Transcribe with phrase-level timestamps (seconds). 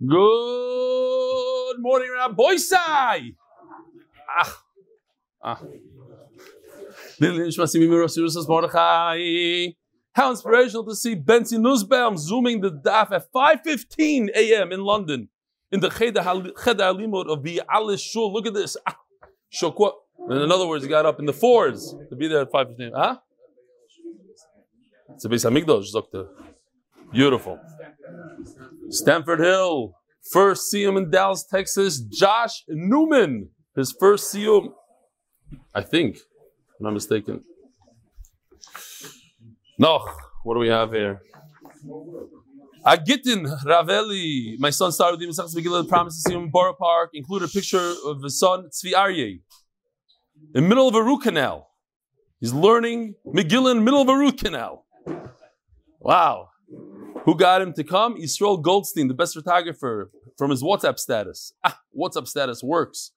[0.00, 3.32] Good morning, Rabbi Sai.
[4.28, 4.62] Ah.
[5.42, 5.60] Ah.
[10.12, 14.72] How inspirational to see Benzi Nussbaum zooming the daf at 5.15 a.m.
[14.72, 15.28] in London
[15.70, 18.32] in the Cheder Halimot of the Alice Shul.
[18.32, 18.76] Look at this.
[18.86, 18.96] Ah.
[19.62, 22.90] In other words, he got up in the fours to be there at 5.15.
[22.94, 23.18] Huh?
[25.10, 26.26] It's a Beis Hamikdash, Doctor.
[27.12, 27.60] Beautiful.
[28.90, 29.94] Stamford Hill.
[30.32, 32.00] First him in Dallas, Texas.
[32.00, 33.50] Josh Newman.
[33.76, 34.70] His first him,
[35.74, 36.22] I think, if
[36.80, 37.42] I'm not mistaken.
[39.78, 41.20] Noch, what do we have here?
[42.86, 44.58] Agitin Raveli.
[44.58, 47.10] My son the Masachas Megillah promises to see him in Borough Park.
[47.14, 49.40] Included a picture of his son Tzvi Aryeh.
[50.54, 51.70] In the middle of a root canal.
[52.40, 54.86] He's learning Megillah in the middle of a root canal.
[55.98, 56.50] Wow.
[57.24, 58.16] Who got him to come?
[58.16, 61.52] Yisrael Goldstein, the best photographer, from his WhatsApp status.
[61.64, 63.12] Ah, WhatsApp status works.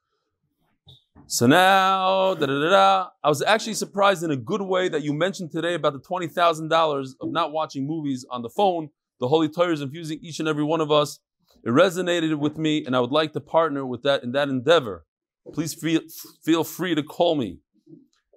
[1.26, 3.08] So now, da, da, da.
[3.22, 7.10] I was actually surprised in a good way that you mentioned today about the $20,000
[7.20, 8.90] of not watching movies on the phone.
[9.20, 11.20] The Holy Torah is infusing each and every one of us.
[11.66, 15.06] It resonated with me, and I would like to partner with that in that endeavor.
[15.54, 16.02] Please feel,
[16.46, 17.60] feel free to call me.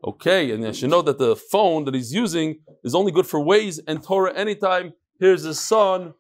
[0.02, 3.38] Okay, and I should know that the phone that he's using is only good for
[3.38, 4.94] Waze and Torah anytime.
[5.20, 6.14] Here's his son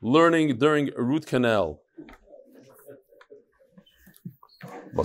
[0.00, 1.80] learning during a root canal.
[4.96, 5.04] A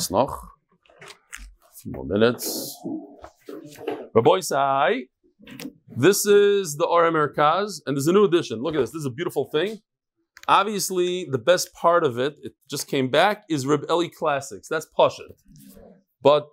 [1.81, 2.77] few more minutes.
[4.13, 5.05] Rabbi Sai,
[5.87, 8.61] this is the Orem Merkaz, and there's a new edition.
[8.61, 8.91] Look at this.
[8.91, 9.79] This is a beautiful thing.
[10.47, 14.67] Obviously, the best part of it, it just came back, is Reb Eli Classics.
[14.67, 15.41] That's Pashat.
[16.21, 16.47] But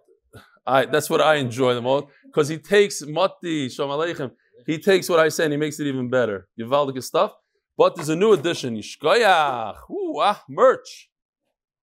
[0.67, 4.31] I, that's what I enjoy the most because he takes Mati, Shalom Aleichem,
[4.67, 6.49] he takes what I say and he makes it even better.
[6.59, 7.33] Givaldic stuff.
[7.77, 8.77] But there's a new edition.
[8.77, 9.91] Yishkoyach.
[9.91, 11.11] Ooh, ah, merch.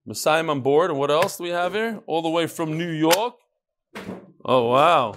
[0.06, 0.90] Messiah on board.
[0.90, 2.00] And what else do we have here?
[2.06, 3.34] All the way from New York.
[4.44, 5.16] Oh, wow.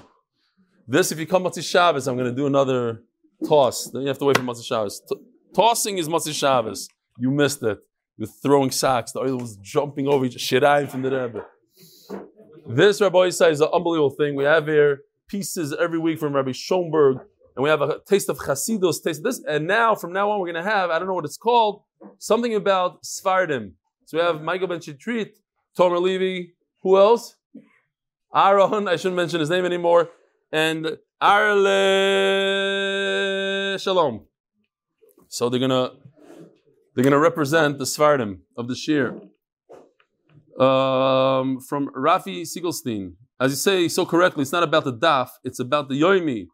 [0.87, 3.03] This, if you come Matzah Shabbos, I'm going to do another
[3.47, 3.89] toss.
[3.91, 5.01] Then you have to wait for Matzah Shabbos.
[5.07, 5.15] T-
[5.55, 6.89] tossing is Matzah Shabbos.
[7.17, 7.79] You missed it.
[8.17, 9.11] You're throwing sacks.
[9.11, 11.45] The oil was jumping over each Shirayim from the Rebbe.
[12.67, 14.35] This, Rabbi Isai, is an unbelievable thing.
[14.35, 17.19] We have here pieces every week from Rabbi Schoenberg,
[17.55, 19.41] and we have a taste of Chasidus, taste of this.
[19.47, 21.83] And now, from now on, we're going to have, I don't know what it's called,
[22.19, 23.73] something about Sfardim.
[24.05, 25.31] So we have Michael Ben Chitrit,
[25.77, 27.35] Tomer Levy, who else?
[28.35, 30.09] Aaron, I shouldn't mention his name anymore,
[30.51, 31.63] and Arle
[33.79, 34.25] Shalom.
[35.29, 35.91] So they're gonna
[36.93, 39.19] they're gonna represent the Svardim of the Shir.
[40.59, 43.13] Um, from Rafi Siegelstein.
[43.39, 46.47] As you say so correctly, it's not about the daf, it's about the yoimi.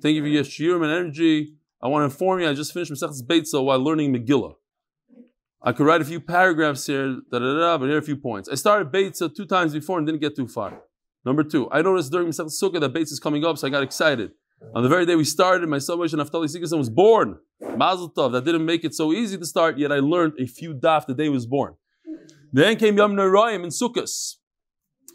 [0.00, 1.54] Thank you for your shiurim and energy.
[1.82, 4.54] I want to inform you, I just finished Masechus Beitza while learning Megillah.
[5.62, 8.16] I could write a few paragraphs here, da, da, da, but here are a few
[8.16, 8.48] points.
[8.48, 10.82] I started Beitza two times before and didn't get too far.
[11.24, 13.82] Number two, I noticed during Masechus Sukkah that Beitza is coming up, so I got
[13.82, 14.30] excited.
[14.74, 17.38] On the very day we started, my salvation, Naftali Siegelstein was born.
[17.76, 18.32] Mazel Tov.
[18.32, 21.14] That didn't make it so easy to start, yet I learned a few daf the
[21.14, 21.74] day he was born.
[22.52, 24.36] Then came Yom Noraim in Sukkot.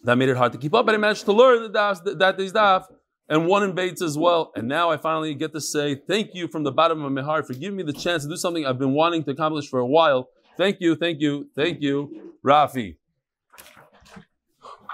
[0.04, 2.38] That made it hard to keep up, but I managed to learn the daf, that
[2.38, 2.86] day's daf,
[3.32, 4.52] and one in Bates as well.
[4.58, 7.48] And now I finally get to say thank you from the bottom of my heart
[7.48, 9.86] for giving me the chance to do something I've been wanting to accomplish for a
[9.86, 10.28] while.
[10.58, 12.98] Thank you, thank you, thank you, Rafi.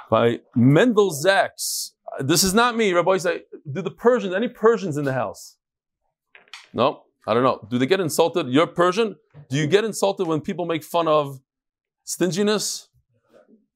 [0.09, 1.93] By Mendel Zaks.
[2.19, 3.17] This is not me, Rabbi.
[3.17, 5.57] Say, do the Persians, any Persians in the house?
[6.73, 7.67] No, I don't know.
[7.69, 8.49] Do they get insulted?
[8.49, 9.15] You're Persian?
[9.49, 11.39] Do you get insulted when people make fun of
[12.03, 12.87] Stinginess?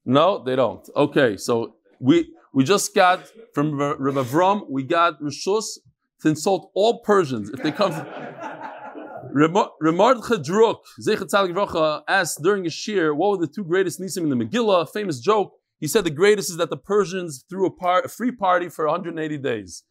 [0.04, 0.88] No, they don't.
[0.94, 5.78] Okay, so we we just got from Rabbi Avram, we got Rishus
[6.20, 7.92] to insult all Persians if they come.
[9.34, 14.24] Remard Chadruk, Zechat Talik Racha, asked during a shir, what were the two greatest nisim
[14.24, 14.90] in the Megillah?
[14.92, 15.54] Famous joke.
[15.80, 18.86] He said the greatest is that the Persians threw a, par- a free party for
[18.86, 19.84] 180 days.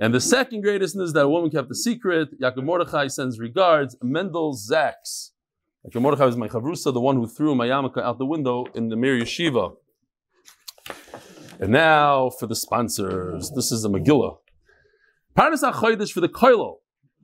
[0.00, 2.38] And the second greatest is that a woman kept a secret.
[2.40, 3.96] Yaakov Mordechai sends regards.
[4.02, 5.30] Mendel Zaks.
[5.82, 8.90] Like Mordechai was my chavrusa, the one who threw my yarmulke out the window in
[8.90, 9.74] the Mir Yeshiva.
[11.60, 13.50] And now for the sponsors.
[13.50, 14.36] This is a Megillah.
[15.36, 16.76] Parnas HaChodesh for the Koilo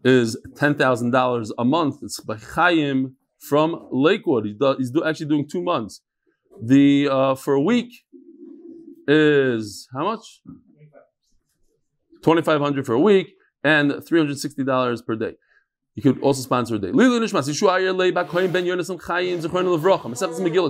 [0.05, 1.99] is $10,000 a month.
[2.03, 4.47] It's by Chaim from Lakewood.
[4.79, 6.01] He's, do, actually doing two months.
[6.61, 7.93] The uh, For a week
[9.07, 10.41] is how much?
[12.23, 15.35] 2500 for a week and $360 per day.
[15.95, 16.91] You could also sponsor a day.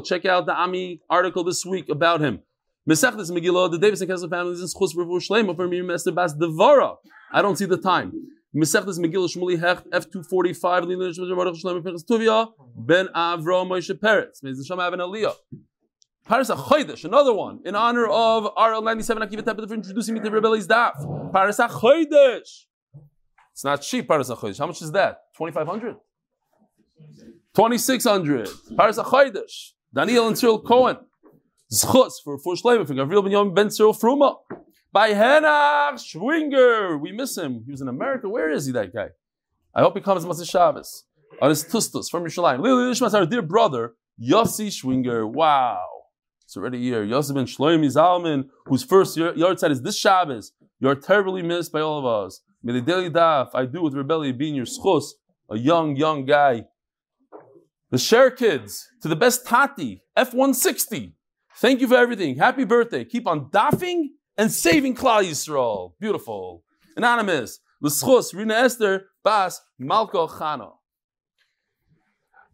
[0.05, 2.41] Check out the Ami article this week about him.
[2.89, 6.35] Mesechtes Megillah, the Davis and Kessler families in Chus Revu Shlema for Mir Mester Bas
[6.35, 6.95] Devara.
[7.33, 8.13] I don't see the time.
[8.55, 14.43] Mesechtes Megillah Shmuli Hecht F245 Lina Shmuli Baruch Shalom Pinchas Tuvia Ben Avro Moshe Peretz.
[14.43, 15.35] May Shem have an Aliyah.
[16.27, 20.67] Paris HaChodesh, another one, in honor of RL97 Akiva Tepet for introducing me to Rebelli's
[20.67, 21.33] Daf.
[21.33, 22.65] Paris HaChodesh.
[23.53, 24.59] It's not cheap, Paris HaChodesh.
[24.59, 25.19] How much is that?
[25.37, 25.97] 2,500?
[27.55, 28.49] 2,600.
[28.77, 29.73] Paris HaChodesh.
[29.95, 30.97] Daniel and Cyril Cohen.
[31.75, 34.37] Zchus for for Shleimer for Gavril Ben Ben Cyril Fruma.
[34.93, 37.01] By Henach Schwinger.
[37.01, 37.63] We miss him.
[37.65, 38.29] He was in America.
[38.29, 39.09] Where is he, that guy?
[39.75, 41.05] I hope he comes Matzah Shabbos.
[41.43, 42.61] On his tustus from Yerushalayim.
[42.61, 45.29] Lili Lishmas, our dear brother, Yossi Schwinger.
[45.29, 45.85] Wow.
[46.45, 47.05] It's already a year.
[47.05, 50.53] Yossi ben Shloimi Zalman, whose first yard side is this Shabbos.
[50.79, 52.43] You are terribly missed by all of us.
[52.63, 55.07] May the daily daf I do with rebellion being your schus,
[55.51, 56.67] a young, young guy.
[57.91, 61.15] The share kids to the best Tati, F160.
[61.57, 62.37] Thank you for everything.
[62.37, 63.05] Happy birthday.
[63.05, 65.93] Keep on daffing and saving Klal Yisrael.
[66.01, 66.65] Beautiful.
[66.97, 67.61] Anonymous.
[67.81, 70.73] L'schus, Rina Esther, Bas, Malko Chano.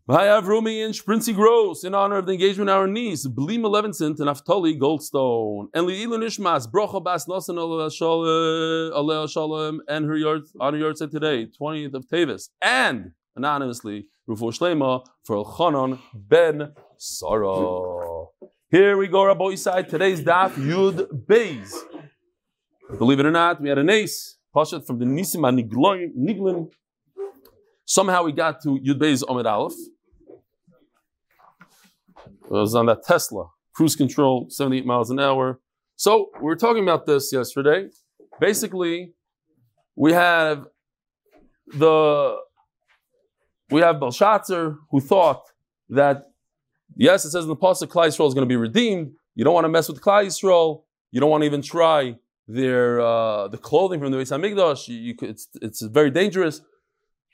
[0.08, 4.17] Vayav Rumi and Sprincy Gross in honor of the engagement of our niece, Blim Levinson
[4.17, 5.69] to Naftali Goldstone.
[5.73, 11.47] And Li'ilu Nishmas, Brocha Bas Nosan Aleh Shalom, and her yard, on her yard today,
[11.61, 12.49] 20th of Tavis.
[12.61, 18.00] And, anonymously, Rufu Shlema for Elchanon Ben Sarah.
[18.72, 19.88] Here we go, Rabbi Isai.
[19.88, 21.72] Today's daf Yud Beis.
[22.99, 26.70] Believe it or not, we had an ace, Pashat from the Nisim Niglin.
[27.84, 29.72] Somehow we got to Yud Beis Omid Aleph.
[32.44, 35.58] It was on that Tesla, cruise control, 78 miles an hour.
[35.96, 37.88] So we were talking about this yesterday.
[38.38, 39.14] Basically,
[39.96, 40.69] we have
[41.66, 42.37] the
[43.69, 45.43] we have Belshazzar who thought
[45.88, 46.29] that
[46.96, 49.12] yes, it says in the pasuk Klal Yisrael is going to be redeemed.
[49.34, 50.82] You don't want to mess with Klal Yisrael.
[51.10, 52.16] You don't want to even try
[52.46, 54.88] their uh, the clothing from the Beis Hamikdash.
[54.88, 56.60] You, you it's it's very dangerous.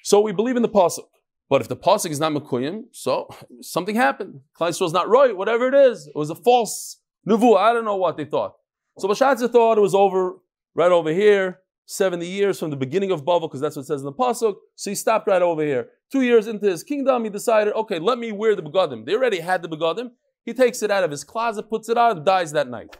[0.02, 1.06] So we believe in the pasuk.
[1.48, 3.28] But if the pasuk is not mekuyim, so
[3.60, 4.40] something happened.
[4.58, 5.36] Klal Yisrael is not right.
[5.36, 7.56] Whatever it is, it was a false nevu.
[7.56, 8.54] I don't know what they thought.
[8.98, 10.36] So Belshazzar thought it was over
[10.74, 11.60] right over here.
[11.86, 14.56] 70 years from the beginning of Bavel, because that's what it says in the Pasuk.
[14.74, 15.88] So he stopped right over here.
[16.10, 19.06] Two years into his kingdom, he decided, okay, let me wear the begadim.
[19.06, 20.10] They already had the begadim.
[20.44, 22.96] He takes it out of his closet, puts it on, and dies that night.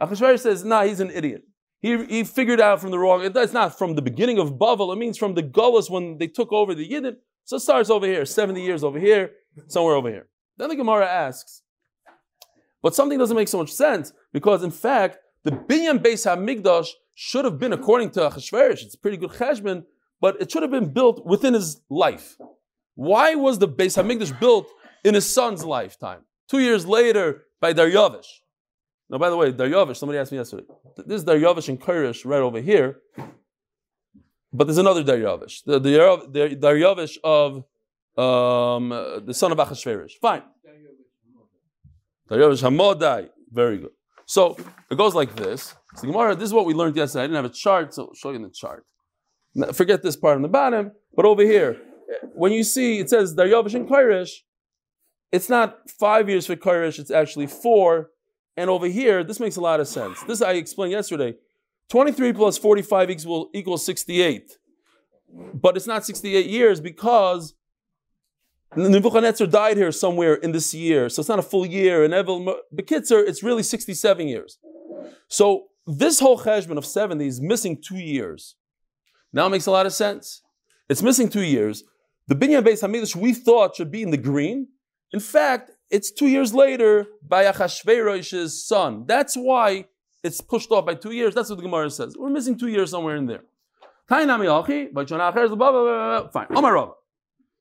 [0.00, 1.42] Achashverosh says, nah, he's an idiot.
[1.80, 4.98] He, he figured out from the wrong, it's not from the beginning of Bavel, it
[4.98, 7.16] means from the Gullus when they took over the Yidden.
[7.44, 9.30] So it starts over here, 70 years over here,
[9.66, 10.28] somewhere over here.
[10.58, 11.62] Then the Gemara asks,
[12.82, 16.90] but something doesn't make so much sense, because in fact, the Binyan Beis HaMikdash
[17.22, 19.84] should have been, according to Achashverosh, it's a pretty good cheshbon,
[20.22, 22.38] but it should have been built within his life.
[22.94, 24.66] Why was the Beis Hamikdash built
[25.04, 26.20] in his son's lifetime?
[26.48, 28.30] Two years later by Daryavish.
[29.10, 30.64] Now, by the way, Daryavish, somebody asked me yesterday.
[30.96, 33.00] This is Daryavish in Kurish right over here.
[34.50, 35.90] But there's another Daryavish, the, the,
[36.26, 37.56] the Daryavish of
[38.16, 38.88] um,
[39.26, 40.12] the son of Achashverosh.
[40.22, 40.44] Fine.
[42.30, 43.28] Daryavish Hamodai.
[43.52, 43.90] Very good.
[44.30, 44.56] So
[44.88, 45.74] it goes like this.
[45.96, 47.24] So Gemara, this is what we learned yesterday.
[47.24, 48.86] I didn't have a chart, so I'll show you in the chart.
[49.56, 51.78] Now, forget this part on the bottom, but over here,
[52.34, 54.30] when you see it says Daryavish and Kairish,
[55.32, 58.10] it's not five years for Kairish, it's actually four.
[58.56, 60.22] And over here, this makes a lot of sense.
[60.22, 61.34] This I explained yesterday.
[61.88, 64.58] 23 plus 45 equals, equals 68.
[65.54, 67.54] But it's not 68 years because
[68.76, 72.04] Nebuchadnezzar died here somewhere in this year, so it's not a full year.
[72.04, 74.58] And Evil Bekitzer, it's really 67 years.
[75.28, 78.54] So this whole cheshbon of 70 is missing two years.
[79.32, 80.42] Now it makes a lot of sense.
[80.88, 81.84] It's missing two years.
[82.28, 84.68] The Binyan Beis Hamikdash we thought should be in the green.
[85.12, 89.04] In fact, it's two years later by Achashverosh's son.
[89.06, 89.86] That's why
[90.22, 91.34] it's pushed off by two years.
[91.34, 92.16] That's what the Gemara says.
[92.16, 93.42] We're missing two years somewhere in there.
[96.32, 96.46] Fine.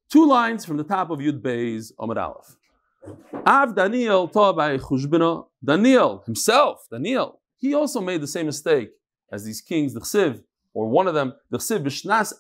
[0.10, 2.58] Two lines from the top of Yud Beis Amar Aleph.
[3.46, 5.46] Av Daniel by Chushbina.
[5.64, 8.90] Daniel himself, Daniel, he also made the same mistake
[9.32, 10.42] as these kings, the Chsiv,
[10.74, 12.34] or one of them, the Chsiv, Bishnas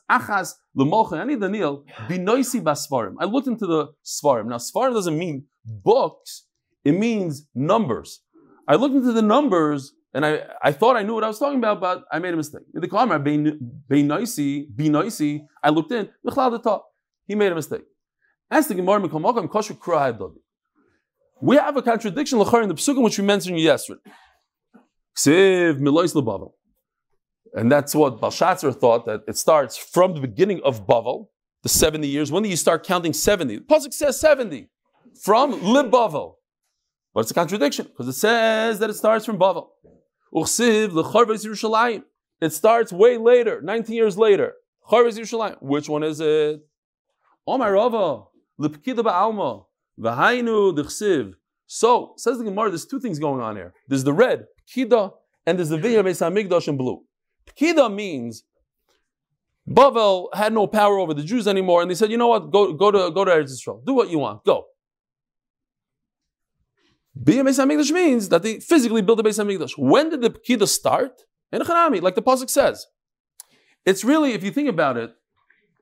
[0.73, 3.13] L'Molcha, Ani Daniel, Binoisi Basfarim.
[3.19, 4.47] I looked into the Svarim.
[4.47, 6.45] Now, Svarim doesn't mean books,
[6.83, 8.21] it means numbers.
[8.67, 11.59] I looked into the numbers and I, I thought I knew what I was talking
[11.59, 12.63] about, but I made a mistake.
[12.73, 16.09] In the Kamar, Binoisi, Binoisi, I looked in,
[17.29, 17.85] he made a mistake.
[18.51, 20.33] As the Gemara, Kosher Kra
[21.41, 24.01] we have a contradiction in the psukim which we mentioned yesterday.
[27.53, 31.29] And that's what Belshazzar thought that it starts from the beginning of Bavel,
[31.63, 32.31] the 70 years.
[32.31, 33.59] When do you start counting 70?
[33.59, 34.69] The says 70
[35.23, 36.35] from Lib Bavel.
[37.13, 39.67] But it's a contradiction because it says that it starts from Bavel.
[42.41, 44.53] It starts way later, 19 years later.
[44.91, 46.68] Which one is it?
[47.49, 48.23] Omar Rava,
[50.75, 51.33] D'chsiv.
[51.65, 53.73] So, says the Gemara, there's two things going on here.
[53.87, 55.13] There's the red, Pkida,
[55.45, 57.03] and there's the Vihya Beis HaMikdash in blue.
[57.47, 58.43] Pkida means
[59.69, 62.73] Bavel had no power over the Jews anymore, and they said, you know what, go,
[62.73, 63.85] go to go to Eretz Yisrael.
[63.85, 64.43] Do what you want.
[64.45, 64.65] Go.
[67.21, 69.73] Biyam Beis HaMikdash means that they physically built the Beis HaMikdash.
[69.77, 71.21] When did the Pekida start?
[71.51, 72.85] In Hanami, like the Pasuk says.
[73.85, 75.15] It's really, if you think about it,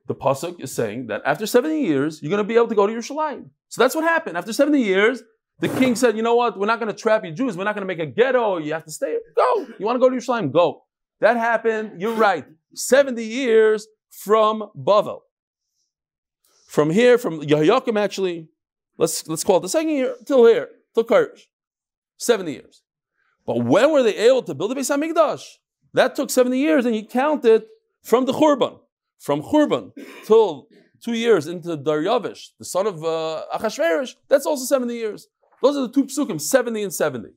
[0.08, 2.86] the Pasuk is saying that after 70 years, you're going to be able to go
[2.86, 3.50] to Yerushalayim.
[3.68, 4.38] So that's what happened.
[4.38, 5.22] After 70 years,
[5.60, 7.56] the king said, you know what, we're not going to trap you Jews.
[7.56, 8.56] We're not going to make a ghetto.
[8.56, 9.18] You have to stay.
[9.36, 9.66] Go.
[9.78, 10.50] You want to go to Yerushalayim?
[10.50, 10.82] Go.
[11.20, 15.20] That happened, you're right, 70 years from Bavel.
[16.68, 18.48] From here, from Yehoiakim actually,
[18.96, 21.42] let's, let's call it the second year, till here, till Karish.
[22.18, 22.82] 70 years.
[23.46, 25.42] But when were they able to build the Beis HaMikdash?
[25.94, 27.66] That took 70 years, and you count it
[28.02, 28.78] from the Churban.
[29.18, 29.92] From Churban
[30.24, 30.68] till
[31.02, 35.28] two years into Daryavish, the son of uh, Achashverosh, that's also 70 years.
[35.62, 37.28] Those are the two psukim, 70 and 70.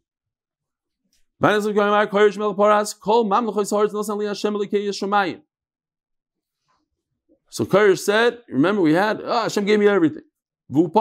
[7.53, 10.23] So Koresh said, remember we had, oh, Hashem gave me everything.
[10.69, 10.93] And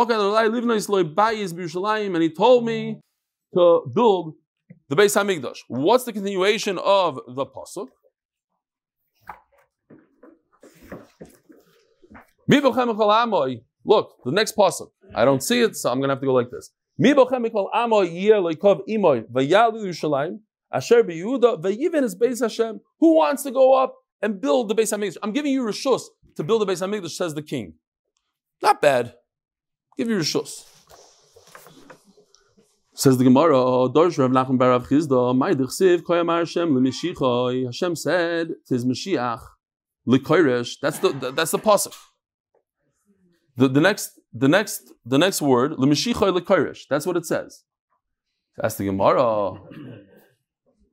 [2.23, 3.01] he told me
[3.55, 4.35] to build
[4.89, 5.59] the Beis Hamikdash.
[5.69, 7.87] What's the continuation of the pasuk?
[13.85, 14.91] Look, the next pasuk.
[15.15, 16.71] I don't see it, so I'm going to have to go like this.
[16.99, 17.15] Who
[23.15, 25.17] wants to go up and build the Beis Hamikdash?
[25.23, 26.03] I'm giving you rishus
[26.37, 27.75] to build the Beis Hamikdash, says the king.
[28.63, 29.15] Not bad.
[29.97, 30.67] Give you rishus.
[32.95, 33.89] Says the Gemara,
[37.65, 37.95] Hashem,
[38.69, 39.41] Tis Mashiach.
[40.83, 41.95] That's the, that's the pasuk.
[43.57, 46.83] The, the next the next the next word lemishicha lekirish.
[46.89, 47.65] That's what it says.
[48.63, 49.53] Ask the Gemara.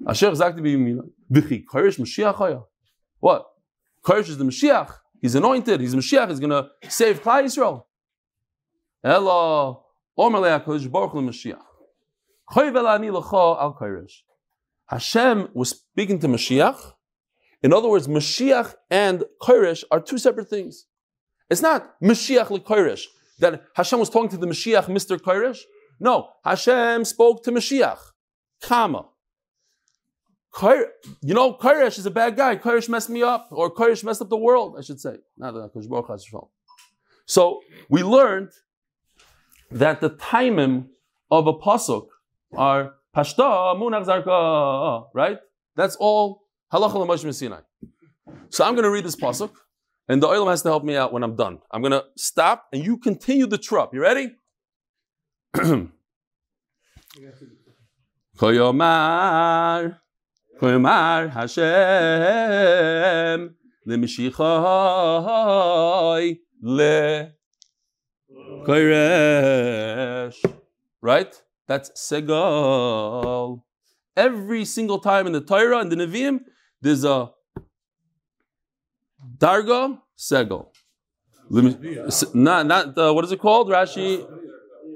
[0.08, 2.64] Asher zakti b'yimina v'chi kirish Mashiach
[3.20, 3.46] What?
[4.04, 4.94] Kirish is the Mashiach.
[5.22, 5.82] He's anointed.
[5.82, 6.30] He's Mashiach.
[6.30, 7.84] He's going to save Klal Yisrael.
[9.04, 9.78] Ella
[10.18, 11.62] Omer le'akodesh baruch leMashiach.
[12.52, 14.22] Choyvel lecha al kirish.
[14.88, 16.94] Hashem was speaking to Mashiach.
[17.62, 20.86] In other words, Mashiach and Kirish are two separate things.
[21.50, 23.06] It's not Mashiach leKirish
[23.40, 25.18] that Hashem was talking to the Mashiach, Mr.
[25.18, 25.60] Kirish.
[26.00, 28.00] No, Hashem spoke to Mashiach,
[28.62, 29.06] comma.
[30.60, 32.56] You know, Kirish is a bad guy.
[32.56, 35.18] Kirish messed me up, or Kirish messed up the world, I should say.
[35.38, 36.42] Not the
[37.26, 38.50] So we learned
[39.70, 40.90] that the timing
[41.30, 42.08] of a pasuk
[42.56, 45.38] are pashta munach zarka, right?
[45.76, 47.60] That's all halacha l'moshe Sinai.
[48.50, 49.52] So I'm going to read this pasuk.
[50.10, 51.60] And the oil has to help me out when I'm done.
[51.72, 53.94] I'm going to stop and you continue the trop.
[53.94, 54.36] You ready?
[58.38, 59.98] Koyomar,
[60.62, 61.66] Koyomar Hashem,
[66.62, 67.32] Le.
[71.02, 71.42] Right?
[71.68, 73.64] That's Segal.
[74.16, 76.42] Every single time in the Torah and the Nevi'im,
[76.82, 77.32] there's a
[79.38, 80.68] Darga Segel.
[82.34, 83.70] Not not the what is it called?
[83.70, 84.26] Rashi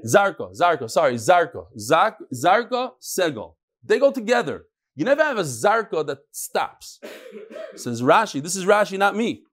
[0.04, 0.54] Zarko.
[0.58, 0.90] Zarko.
[0.90, 1.66] Sorry, Zarko.
[1.78, 3.54] Zark, Zarka Segel.
[3.84, 4.66] They go together.
[4.94, 7.00] You never have a Zarko that stops.
[7.76, 8.42] Says Rashi.
[8.42, 9.44] This is Rashi, not me.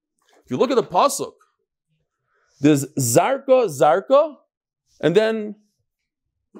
[0.43, 1.33] If you look at the pasuk,
[2.59, 4.35] there's Zarka, Zarka,
[4.99, 5.55] and then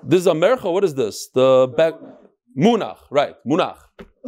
[0.03, 0.71] this is a mercha.
[0.71, 1.29] What is this?
[1.33, 1.95] The back
[2.57, 3.00] Munach.
[3.09, 3.79] Right, Munach.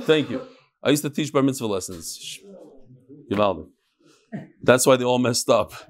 [0.01, 0.41] Thank you.
[0.83, 2.39] I used to teach bar mitzvah lessons.
[4.61, 5.73] That's why they all messed up.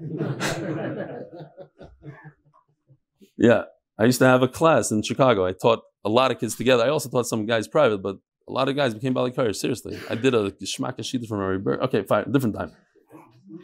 [3.36, 3.62] yeah,
[3.98, 5.46] I used to have a class in Chicago.
[5.46, 6.84] I taught a lot of kids together.
[6.84, 8.16] I also taught some guys private, but
[8.48, 9.54] a lot of guys became balikari.
[9.54, 11.80] Seriously, I did a shmaka from Mary Bird.
[11.80, 12.72] Okay, fine, different time.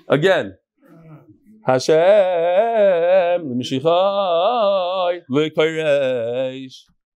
[0.09, 0.57] Again,
[1.67, 1.99] Hashem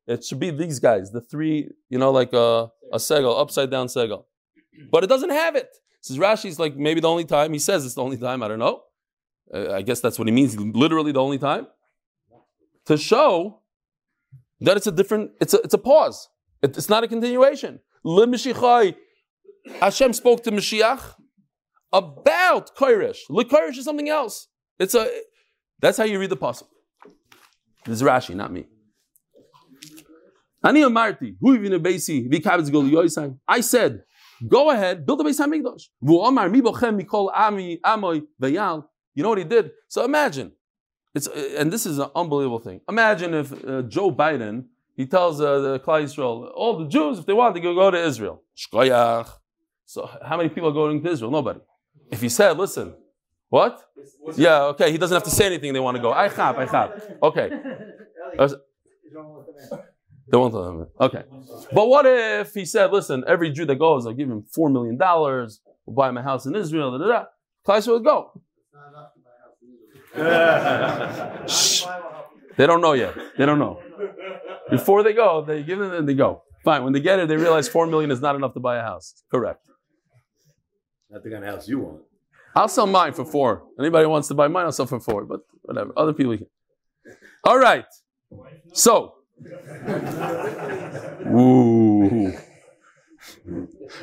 [0.07, 3.87] It should be these guys, the three, you know, like a, a segel, upside down
[3.87, 4.25] segel.
[4.91, 5.69] But it doesn't have it.
[6.03, 7.53] Says Rashi's like maybe the only time.
[7.53, 8.43] He says it's the only time.
[8.43, 8.83] I don't know.
[9.55, 10.59] Uh, I guess that's what he means.
[10.59, 11.69] Literally the only time
[12.87, 13.61] to show
[14.61, 15.31] that it's a different.
[15.41, 16.29] It's a it's a pause.
[16.61, 17.81] It, it's not a continuation.
[19.81, 21.15] Hashem spoke to Mashiach
[21.93, 23.19] about Koirish.
[23.31, 24.49] Koirish is something else.
[24.81, 25.09] It's a.
[25.81, 26.67] That's how you read the pasuk.
[27.85, 28.67] This is Rashi, not me.
[30.65, 30.73] I
[33.61, 34.05] said
[34.49, 35.89] Go ahead, build a base Hamikdash.
[36.03, 38.85] V'omar mi bochem mikol ami amoy vayal.
[39.15, 39.71] You know what he did?
[39.89, 40.53] So imagine,
[41.15, 42.81] it's and this is an unbelievable thing.
[42.89, 47.27] Imagine if uh, Joe Biden he tells uh, the Klal Yisrael, all the Jews, if
[47.27, 48.43] they want, they can go to Israel.
[48.57, 49.29] Shkoyach.
[49.87, 51.31] So how many people are going to Israel?
[51.31, 51.61] Nobody.
[52.11, 52.95] If he said, listen,
[53.49, 53.83] what?
[54.37, 55.73] Yeah, okay, he doesn't have to say anything.
[55.73, 56.13] They want to go.
[56.13, 57.03] I chap, I chap.
[57.23, 57.51] Okay.
[60.33, 60.87] They won't tell him.
[60.99, 61.25] Okay.
[61.75, 64.97] But what if he said, listen, every Jew that goes, I'll give him $4 million,
[64.99, 67.25] we'll buy him a house in Israel, da da da.
[67.67, 68.43] Klal would go.
[71.47, 71.85] Shh.
[72.57, 73.15] They don't know yet.
[73.37, 73.83] They don't know.
[74.71, 76.43] Before they go, they give them and they go.
[76.65, 76.85] Fine.
[76.85, 79.23] When they get it, they realize four million is not enough to buy a house.
[79.31, 79.67] Correct.
[81.11, 82.01] Not the kind of house you want.
[82.55, 83.65] I'll sell mine for four.
[83.79, 85.27] Anybody wants to buy mine, I'll sell for four.
[85.27, 85.93] But whatever.
[85.95, 86.47] Other people can.
[87.45, 87.85] All right.
[88.73, 89.17] So.
[91.27, 92.33] Ooh.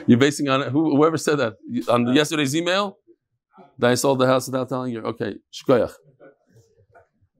[0.07, 0.69] You're basing on it.
[0.69, 1.53] Who, whoever said that
[1.87, 2.97] on yesterday's email
[3.77, 5.01] that I sold the house without telling you.
[5.01, 5.93] Okay, shkoyach.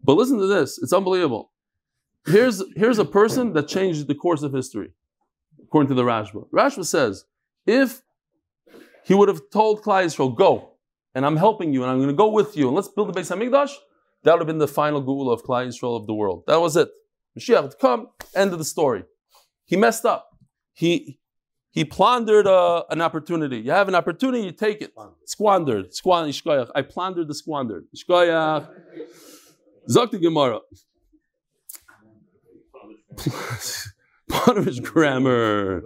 [0.04, 0.78] But listen to this.
[0.82, 1.52] It's unbelievable.
[2.26, 4.94] Here's, here's a person that changed the course of history,
[5.64, 6.48] according to the Rashba.
[6.52, 7.26] Rashba says,
[7.66, 8.02] if
[9.04, 10.74] he would have told Klal Yisrael, go,
[11.16, 13.20] and I'm helping you, and I'm going to go with you, and let's build the
[13.20, 13.74] Beis Hamikdash,
[14.24, 16.44] that would have been the final Geula of Klal Yisrael of the world.
[16.48, 16.90] That was it.
[17.38, 19.04] Mashiach would come, end of the story.
[19.66, 20.30] He messed up.
[20.74, 21.20] He,
[21.72, 23.58] he plundered uh, an opportunity.
[23.58, 24.94] You have an opportunity, you take it.
[25.26, 25.94] Squandered.
[25.94, 26.70] Squandered.
[26.76, 27.86] I plundered the squandered.
[27.96, 28.68] Shkoyach.
[29.90, 30.60] Zok the Gemara.
[34.30, 35.84] Part of his grammar.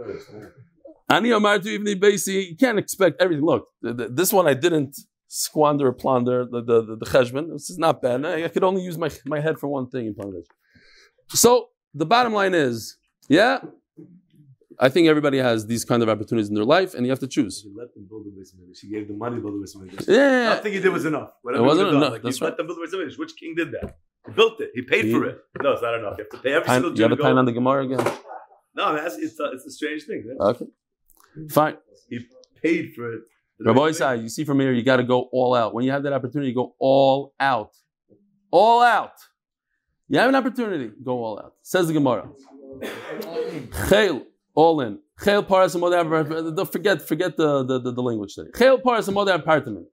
[1.09, 3.45] Ani Amartu even Basi, you can't expect everything.
[3.45, 4.97] Look, this one I didn't
[5.27, 7.47] squander or plunder, the, the, the, the.
[7.53, 8.25] This is not bad.
[8.25, 10.45] I could only use my, my head for one thing in Bangladesh.
[11.29, 13.59] So the bottom line is, yeah,
[14.79, 17.27] I think everybody has these kind of opportunities in their life, and you have to
[17.27, 17.61] choose.
[17.63, 18.75] She let them build the.
[18.75, 20.05] She gave them money to build the basement.
[20.07, 21.31] Yeah, Nothing he did was enough.
[21.41, 22.51] Whatever It wasn't he enough, Like, that's you right.
[22.51, 23.17] let them build the basement.
[23.19, 23.97] Which king did that?
[24.27, 24.71] He built it.
[24.73, 25.37] He paid for it.
[25.61, 26.15] No, it's not enough.
[26.17, 27.99] You have to pay every Time- single you have a time on the Gemara again?
[28.75, 30.23] No, that's, it's, a, it's a strange thing.
[30.25, 30.37] man.
[30.39, 30.65] Okay,
[31.49, 31.77] fine.
[32.09, 32.25] He
[32.61, 33.21] paid for it.
[33.59, 35.73] Rabbi Isai, you see from here, you got to go all out.
[35.75, 37.71] When you have that opportunity, go all out.
[38.49, 39.11] All out.
[40.09, 41.53] You have an opportunity, go all out.
[41.61, 42.29] Says the Gemara.
[43.89, 44.99] Chel, all in.
[45.23, 48.49] Chel paras and forget, forget the, the, the, the language today.
[48.57, 49.87] Chel paras and apartment.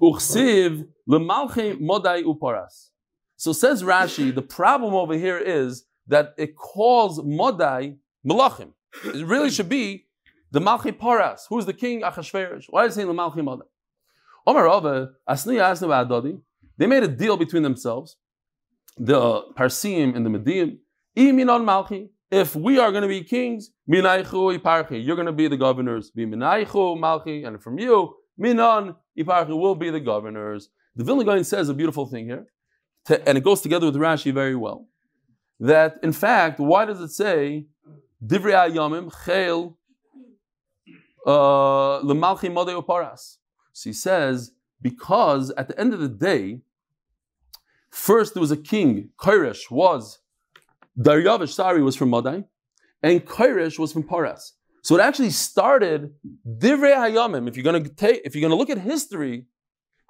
[0.00, 2.90] Uchsiv lemalche modai uparas.
[3.36, 8.72] So says Rashi, the problem over here is that it calls modai malachim.
[9.04, 10.06] It really should be
[10.50, 11.46] the Malchi Paras.
[11.48, 12.02] Who's the king?
[12.02, 12.66] Achashverosh.
[12.70, 13.64] Why is it saying the Malchi Mother?
[14.46, 16.40] Omar Rava, Asni Asni Adodi.
[16.78, 18.16] They made a deal between themselves,
[18.96, 20.78] the Parsim and the Medium.
[21.16, 22.08] Iminon Malchi.
[22.30, 26.10] If we are going to be kings, Minaichu Iparchi, you're going to be the governors.
[26.10, 30.70] Be Minaichu Malchi, and from you, Minon Iparchi will be the governors.
[30.96, 32.46] The Vilna says a beautiful thing here,
[33.26, 34.88] and it goes together with Rashi very well.
[35.60, 37.66] That in fact, why does it say
[38.24, 39.78] Divrei Ayamim Chel
[41.26, 43.38] uh, L'malchi modei paras.
[43.72, 46.60] So he says, because at the end of the day,
[47.90, 50.18] first there was a king, Koresh was,
[50.98, 52.44] Daryavish, sorry, was from Madai,
[53.02, 54.54] and Koresh was from Paras.
[54.82, 56.14] So it actually started
[56.46, 57.48] Divrei Hayamim.
[57.48, 59.46] If you're gonna take, if you're gonna look at history,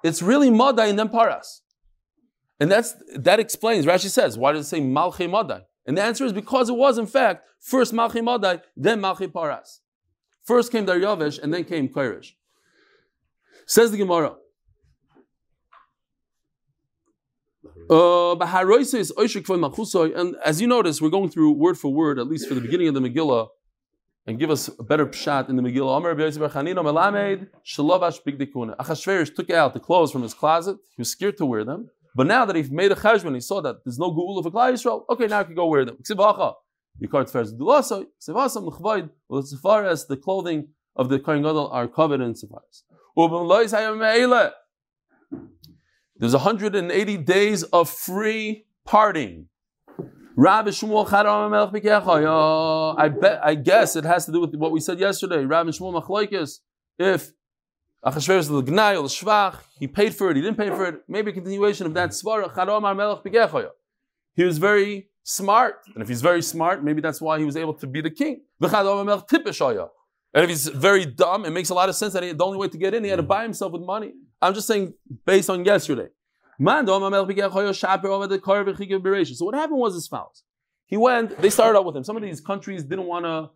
[0.03, 1.61] it's really Madai and then Paras.
[2.59, 5.61] And that's that explains, Rashi says, why does it say Malchi Madai?
[5.85, 9.81] And the answer is because it was, in fact, first Malchi Madai, then Malchi Paras.
[10.43, 12.31] First came Daryavish and then came Koresh.
[13.65, 14.35] Says the Gemara.
[17.89, 18.35] Uh,
[20.19, 22.87] and as you notice, we're going through word for word, at least for the beginning
[22.89, 23.47] of the Megillah,
[24.25, 26.01] and give us a better shot in the Megillah.
[28.77, 30.77] Achashverosh took out the clothes from his closet.
[30.95, 33.61] He was scared to wear them, but now that he made a cheshbon, he saw
[33.61, 35.05] that there's no geula for Klal Yisrael.
[35.09, 35.97] Okay, now I can go wear them.
[36.99, 37.07] The
[40.23, 42.83] clothing of the Kohen Gadol are covered in Tzifaris.
[46.19, 49.45] There's 180 days of free partying.
[50.35, 51.85] Rabbi Shmuel Melech.
[52.97, 53.39] I bet.
[53.43, 55.45] I guess it has to do with what we said yesterday.
[55.45, 56.59] Rabbi Shmuel Machloikis.
[56.99, 57.31] If
[58.05, 60.35] Achashverosh the Gnai or Shvach, he paid for it.
[60.35, 61.01] He didn't pay for it.
[61.07, 63.71] Maybe a continuation of that Melech.
[64.35, 67.73] He was very smart, and if he's very smart, maybe that's why he was able
[67.75, 68.41] to be the king.
[68.61, 72.57] And if he's very dumb, it makes a lot of sense that he, the only
[72.57, 74.13] way to get in, he had to buy himself with money.
[74.41, 74.93] I'm just saying,
[75.25, 76.09] based on yesterday.
[76.59, 76.85] So what
[79.55, 80.43] happened was as follows.
[80.87, 82.03] He went, they started out with him.
[82.03, 83.49] Some of these countries didn't want to,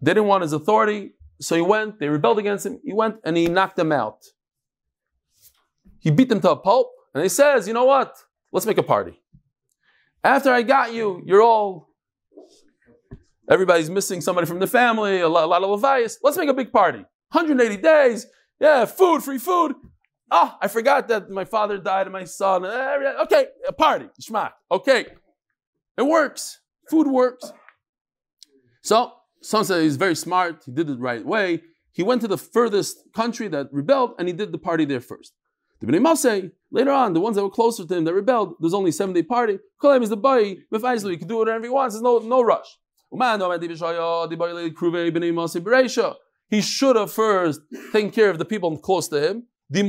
[0.00, 3.36] they didn't want his authority, so he went, they rebelled against him, he went and
[3.36, 4.18] he knocked them out.
[6.00, 8.16] He beat them to a pulp, and he says, you know what?
[8.50, 9.20] Let's make a party.
[10.24, 11.88] After I got you, you're all,
[13.48, 16.16] everybody's missing somebody from the family, a lot, a lot of levias.
[16.22, 16.98] Let's make a big party.
[17.30, 18.26] 180 days,
[18.62, 19.74] yeah, food, free food.
[20.30, 22.64] Oh, I forgot that my father died and my son.
[22.64, 24.52] Eh, okay, a party, schmack.
[24.70, 25.06] Okay,
[25.98, 26.60] it works.
[26.88, 27.52] Food works.
[28.82, 30.62] So, some say he's very smart.
[30.64, 31.62] He did it the right way.
[31.90, 35.32] He went to the furthest country that rebelled and he did the party there first.
[35.80, 38.74] The Bnei Masay, later on, the ones that were closer to him that rebelled, there's
[38.74, 39.58] only a seven day party.
[39.82, 42.78] Kolam is the boy, Mephaislu, he can do whatever he wants, there's no, no rush.
[46.52, 47.62] He should have first
[47.94, 49.44] taken care of the people close to him.
[49.70, 49.82] He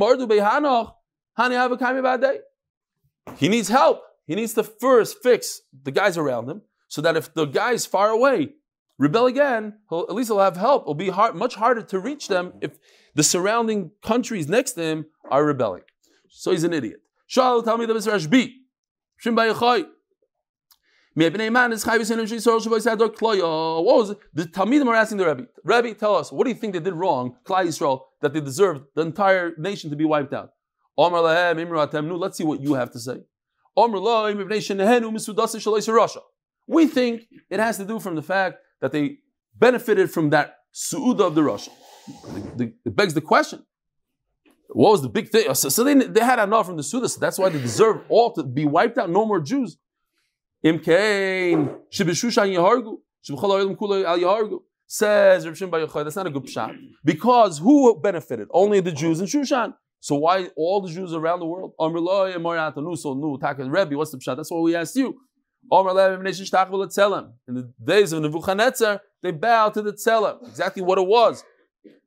[3.49, 4.02] needs help.
[4.26, 8.12] He needs to first fix the guys around him so that if the guys far
[8.12, 8.54] away
[8.97, 10.84] rebel again, at least he'll have help.
[10.84, 12.80] It'll be hard, much harder to reach them if
[13.13, 15.84] the surrounding countries next to him are rebelling.
[16.30, 17.02] So he's an idiot.
[17.28, 18.54] Shal, the Rashbi.
[19.21, 19.84] Shim Bayichai.
[21.15, 21.43] What was
[24.10, 24.17] it?
[24.34, 26.95] The Talmidim are asking the Rebbe, Rebbe, tell us, what do you think they did
[26.95, 30.54] wrong, Klai Yisrael, that they deserved the entire nation to be wiped out?
[30.97, 33.17] Let's see what you have to say.
[36.67, 39.19] We think it has to do from the fact that they
[39.56, 41.71] benefited from that su'uda of the Russia.
[42.58, 43.63] It begs the question.
[44.69, 45.54] What was the big thing?
[45.54, 48.65] So, they had enough from the Suda, so that's why they deserve all to be
[48.65, 49.10] wiped out.
[49.10, 49.78] No more Jews.
[50.65, 52.97] Imkain, Shibishushan Yahargu.
[54.86, 56.76] Says Rav Shimon that's not a good shot.
[57.04, 58.47] Because who benefited?
[58.52, 59.73] Only the Jews in Shushan.
[59.99, 61.73] So why all the Jews around the world?
[61.80, 61.95] Rebbe,
[63.97, 64.36] what's the pshat?
[64.36, 65.17] That's what we asked you.
[65.71, 65.86] In
[67.56, 70.45] the days of Nebuchadnezzar, they bowed to the tzelim.
[70.49, 71.45] Exactly what it was.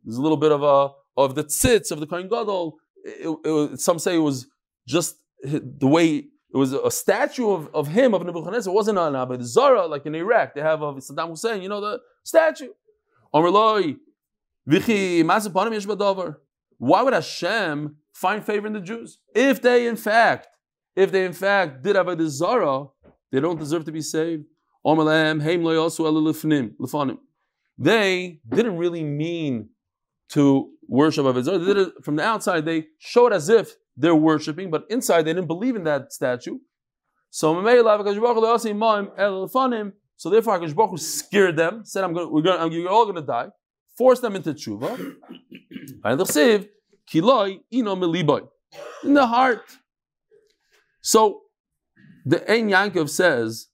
[0.05, 2.77] There's a little bit of a of the tzitz of the Kohen Gadol.
[3.03, 4.47] It, it, some say it was
[4.87, 8.73] just the way it was a statue of, of him of Nebuchadnezzar.
[8.73, 10.55] It wasn't an Abed Zara like in Iraq.
[10.55, 11.61] They have of Saddam Hussein.
[11.61, 12.71] You know the statue.
[16.79, 20.49] Why would Hashem find favor in the Jews if they in fact,
[20.95, 22.87] if they in fact did have a Zara,
[23.31, 24.47] they don't deserve to be saved.
[27.79, 29.69] They didn't really mean
[30.31, 32.65] to worship Avodah They did it from the outside.
[32.65, 36.59] They showed as if they're worshiping, but inside they didn't believe in that statue.
[37.31, 37.63] So so
[40.31, 43.23] therefore Hakadosh Baruch Hu scared them, said, "I'm going, we're going, you're all going to
[43.23, 43.49] die."
[43.97, 45.17] Forced them into tshuva.
[49.03, 49.79] In the heart.
[51.01, 51.43] So
[52.25, 53.69] the Ein Yankov says,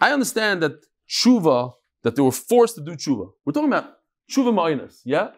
[0.00, 1.72] I understand that tshuva,
[2.02, 3.30] that they were forced to do tshuva.
[3.44, 3.96] We're talking about
[4.30, 5.30] tshuva minus, yeah?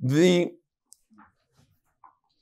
[0.00, 0.52] The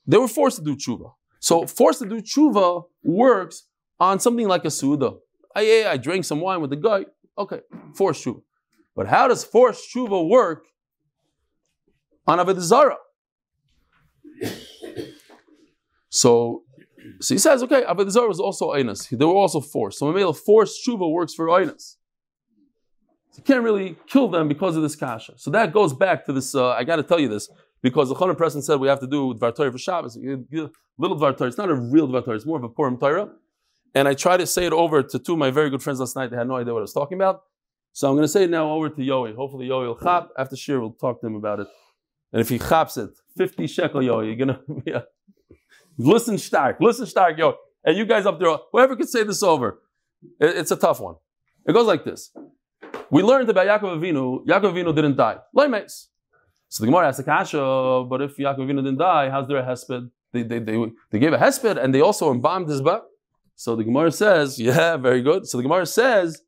[0.06, 1.12] they were forced to do tshuva.
[1.40, 3.64] So forced to do tshuva works
[3.98, 5.14] on something like a suda.
[5.54, 7.06] I, yeah, I drank some wine with the guy.
[7.36, 7.60] Okay,
[7.94, 8.42] forced tshuva.
[8.94, 10.66] But how does forced tshuva work
[12.26, 12.96] on Avodah Zarah?
[16.08, 16.64] So,
[17.20, 19.08] so he says, okay, Avodah Zarah was also Einas.
[19.08, 19.98] They were also forced.
[19.98, 21.96] So maybe a forced tshuva works for Einas.
[23.30, 25.38] So you can't really kill them because of this kasha.
[25.38, 26.54] So that goes back to this.
[26.54, 27.48] Uh, I got to tell you this
[27.83, 30.16] because the Chonim Preston said we have to do Dvar Torah for Shabbos.
[30.16, 31.49] Little Dvar Torah.
[31.49, 32.37] It's not a real Dvar Torah.
[32.37, 33.31] It's more of a Purim Torah.
[33.95, 36.16] And I tried to say it over to two of my very good friends last
[36.16, 36.31] night.
[36.31, 37.42] They had no idea what I was talking about.
[37.92, 39.35] So I'm going to say it now over to Yoey.
[39.35, 40.31] Hopefully Yoey will chop.
[40.38, 41.66] After Shir, we'll talk to him about it.
[42.33, 45.03] And if he chops it, 50 shekel Yoey, you're going to, yeah.
[45.99, 46.79] Listen stark.
[46.81, 47.55] Listen stark, Yoey.
[47.85, 49.83] And you guys up there, whoever could say this over,
[50.40, 51.16] it's a tough one.
[51.66, 52.33] It goes like this.
[53.11, 54.47] We learned about Yaakov Avinu.
[54.47, 55.38] Yaakov Avinu didn't die.
[55.55, 56.07] Leimes.
[56.72, 59.62] So the Gemara asks the kasha, but if Yaakov Avinu didn't die, how's there a
[59.62, 60.11] hesped?
[60.32, 63.06] They, they, they, they gave a hesped and they also embalmed his butt.
[63.56, 65.46] So the Gemara says, yeah, very good.
[65.46, 66.40] So the Gemara says,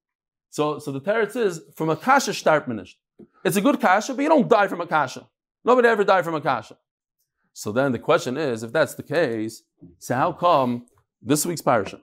[0.49, 2.99] so, so the teretz is from a kasha start minished.
[3.45, 5.29] It's a good kasha, but you don't die from a kasha.
[5.63, 6.79] Nobody ever died from a kasha.
[7.53, 9.63] So then the question is, if that's the case,
[9.99, 10.87] so how come
[11.21, 12.01] this week's parasha?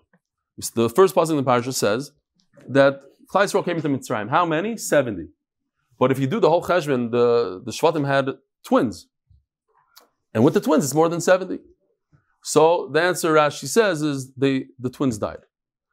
[0.76, 2.12] The first passage in the parasha says
[2.70, 3.02] that
[3.34, 4.30] Klai came into Mitzrayim.
[4.30, 4.78] How many?
[4.78, 5.30] 70.
[5.98, 8.30] But if you do the whole cheshbon, the, the Shvatim had
[8.64, 9.08] twins.
[10.34, 11.60] And with the twins, it's more than 70.
[12.44, 15.42] So the answer Rashi says is they, the twins died.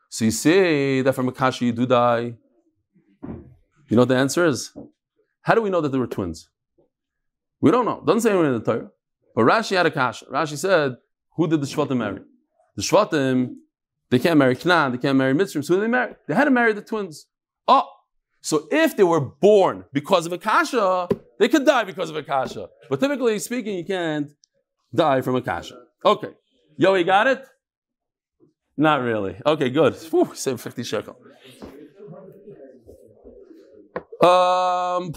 [0.09, 2.35] So you see that from Akashi you do die.
[3.23, 4.73] You know what the answer is?
[5.43, 6.49] How do we know that they were twins?
[7.61, 8.03] We don't know.
[8.07, 8.91] Doesn't say anywhere in the Torah.
[9.35, 10.27] But Rashi had a kasha.
[10.27, 10.97] Rashi said,
[11.37, 12.21] who did the Shvatim marry?
[12.77, 13.57] The Shvatim
[14.11, 15.65] they can't marry Canaan, they can't marry Mitzrayim.
[15.65, 16.15] So who did they marry?
[16.27, 17.27] They had to marry the twins.
[17.67, 17.87] Oh,
[18.41, 22.23] so if they were born because of a kasha, They could die because of a
[22.23, 22.69] kasha.
[22.91, 24.31] But typically speaking, you can't
[24.95, 25.79] die from a kasha.
[26.05, 26.31] Okay.
[26.77, 27.45] Yo, you got it?
[28.77, 29.37] Not really.
[29.47, 29.95] Okay, good.
[30.11, 31.17] Whew, save 50 shekel.
[34.21, 35.13] Um,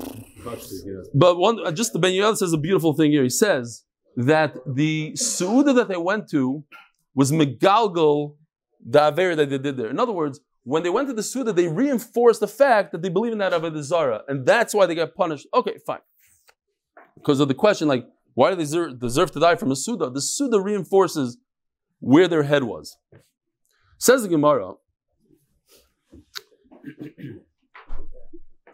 [1.13, 3.23] but one, uh, just the Ben Yoel says a beautiful thing here.
[3.23, 3.83] He says
[4.15, 6.63] that the Suuda that they went to
[7.15, 8.35] was Megalgal,
[8.85, 9.89] the Aver that they did there.
[9.89, 13.09] In other words, when they went to the Suda, they reinforced the fact that they
[13.09, 15.47] believe in that Avodah Zarah, and that's why they got punished.
[15.53, 15.99] Okay, fine.
[17.15, 20.09] Because of the question, like, why do they deserve, deserve to die from a Suda?
[20.09, 21.37] The Suda reinforces
[21.99, 22.97] where their head was.
[23.97, 24.71] Says the Gemara,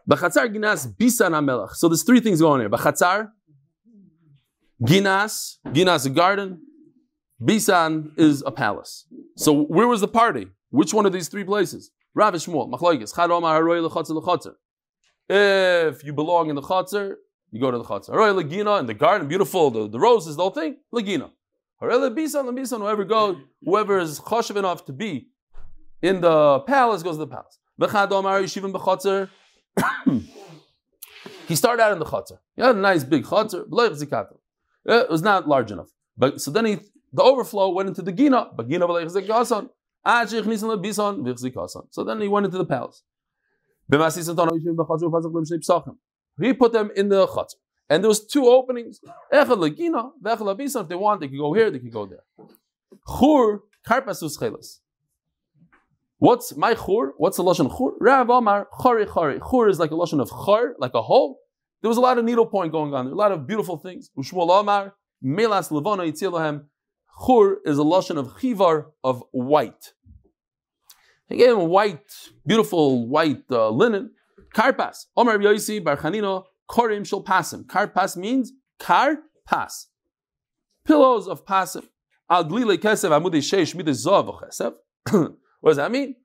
[0.10, 1.72] Bachatzar Ginas Bisan Amelach.
[1.72, 2.70] So there's three things going on here.
[2.70, 3.32] Bachatzar,
[4.82, 6.62] Ginas, Ginas a garden,
[7.44, 9.06] Bisan is a palace.
[9.36, 10.48] So where was the party?
[10.70, 11.92] Which one of these three places?
[12.14, 14.54] Rav Shmuel, Machlokes, Chad Omar Lechatzer Lechatzer.
[15.30, 17.16] If you belong in the Chatzer,
[17.52, 18.12] you go to the Chatzer.
[18.12, 21.32] Haroy Legina in the garden, beautiful, the, the roses, the whole thing, Legina.
[21.82, 25.28] Haroy Lebisan, Lebisan, whoever goes, whoever is choshev enough to be
[26.02, 27.60] in the palace goes to the palace.
[27.80, 29.30] B'Chatzer.
[31.48, 32.40] He started out in the Chatzer.
[32.58, 33.64] He had a nice big Chatzer,
[34.86, 35.88] It was not large enough.
[36.18, 36.80] But so then he
[37.14, 38.86] the overflow went into the Gina, but Gina
[40.08, 43.04] so then he went into the palace.
[46.40, 47.56] He put them in the chutz.
[47.90, 49.00] And there was two openings.
[49.32, 52.24] If they want, they could go here, they could go there.
[53.20, 54.80] Chur, karpasus chelas.
[56.20, 57.14] What's my chur?
[57.18, 57.96] What's the lashon chur?
[58.00, 59.40] Rav Amar chari chari.
[59.50, 61.40] Chur is like a lashon of char, like a hole.
[61.82, 64.10] There was a lot of needlepoint going on there, a lot of beautiful things.
[64.18, 66.66] Ushmuel Amar melas levona yitzilohem.
[67.26, 69.94] Chur is a lashon of chivar of white.
[71.30, 72.12] He gave him white,
[72.46, 74.12] beautiful white uh, linen.
[74.56, 75.06] Karpas.
[75.16, 77.66] Omar Yosi Bar Chanino Korim Shel Pasim.
[77.66, 79.88] Karpas means kar pas.
[80.86, 81.86] Pillows of pasim.
[82.30, 84.74] Al glile kesev amudi sheish mide zov chesev.
[85.60, 86.16] What does that mean?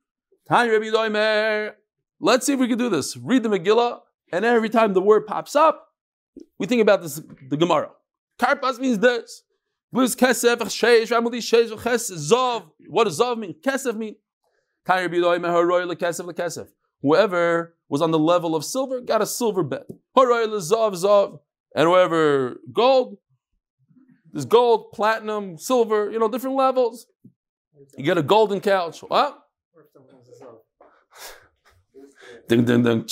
[0.46, 1.72] Tanya Rabbi Doimer.
[2.20, 3.16] Let's see if we can do this.
[3.16, 5.88] Read the Megillah, and every time the word pops up,
[6.58, 7.20] we think about this.
[7.48, 7.90] The Gemara.
[8.38, 9.42] Karpas means this.
[9.90, 10.60] What does Zov.
[12.88, 13.54] What does Zov mean?
[13.64, 14.16] Kesef mean.
[17.02, 19.84] Whoever was on the level of silver got a silver bed.
[21.74, 23.18] And whoever gold,
[24.32, 27.06] there's gold, platinum, silver, you know, different levels.
[27.96, 29.00] You get a golden couch.
[29.00, 29.38] What?
[32.48, 33.06] ding ding ding.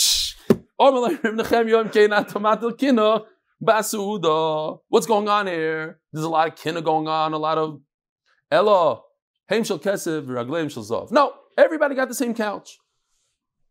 [4.88, 6.00] What's going on here?
[6.12, 7.80] There's a lot of kinna going on, a lot of.
[11.12, 12.78] No, Everybody got the same couch.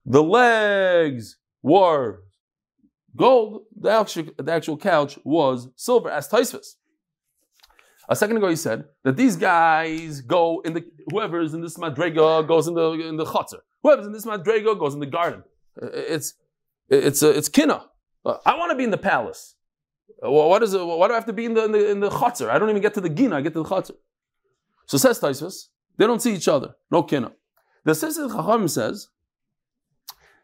[0.06, 2.24] The legs were
[3.16, 3.64] gold.
[3.80, 6.76] The actual, the actual couch was silver, as Taisvis.
[8.08, 11.78] A second ago, he said that these guys go in the whoever is in this
[11.78, 13.60] madrega goes in the in the chutzner.
[13.84, 15.44] Whoever's in this madrega goes in the garden.
[15.80, 16.34] It's
[16.90, 17.86] it's uh, it's kina.
[18.26, 19.56] Uh, I want to be in the palace.
[20.26, 20.84] Uh, what is it?
[20.84, 22.50] Why do I have to be in the in the, in the chutzner?
[22.50, 23.38] I don't even get to the gina.
[23.38, 23.98] I get to the chutzner.
[24.88, 26.74] So says Taisvis, they don't see each other.
[26.90, 27.32] No kinna.
[27.86, 29.10] The Sisir Chacham says,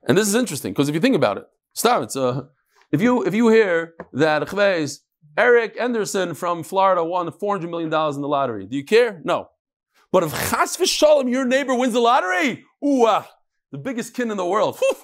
[0.08, 2.10] and this is interesting because if you think about it, stop.
[2.16, 2.44] Uh,
[2.92, 5.00] if you if you hear that Chveis,
[5.38, 9.22] Eric Anderson from Florida won four hundred million dollars in the lottery, do you care?
[9.24, 9.50] No.
[10.12, 13.06] But if Chas v'Shalom, your neighbor wins the lottery, ooh,
[13.72, 14.78] the biggest kin in the world.
[14.78, 14.96] Whew.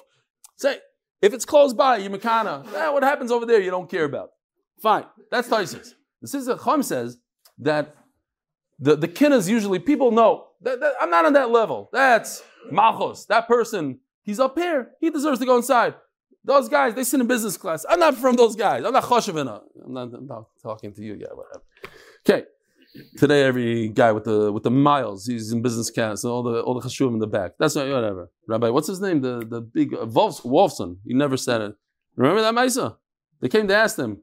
[0.56, 0.78] Say,
[1.20, 2.66] if it's close by, you makana.
[2.72, 4.30] Eh, what happens over there, you don't care about.
[4.80, 5.90] Fine, that's Taisus.
[6.22, 7.18] The Sisir Chacham says
[7.58, 7.94] that
[8.78, 11.88] the the kin is usually people know that, that, I'm not on that level.
[11.92, 13.26] That's Malchus.
[13.26, 14.92] That person, he's up here.
[15.00, 15.94] He deserves to go inside.
[16.44, 17.86] Those guys, they sit in business class.
[17.88, 18.84] I'm not from those guys.
[18.84, 19.62] I'm not Choshavina.
[19.84, 21.62] I'm not, I'm not talking to you yet, whatever.
[22.26, 22.46] Okay.
[23.16, 26.60] Today, every guy with the with the miles, he's in business class, and all the
[26.60, 27.52] all the chashuv in the back.
[27.58, 28.30] That's not whatever.
[28.46, 29.22] Rabbi, what's his name?
[29.22, 30.98] The the big uh, Wolf, Wolfson.
[31.06, 31.74] He never said it.
[32.16, 32.96] Remember that Maisa?
[33.40, 34.20] They came to ask him,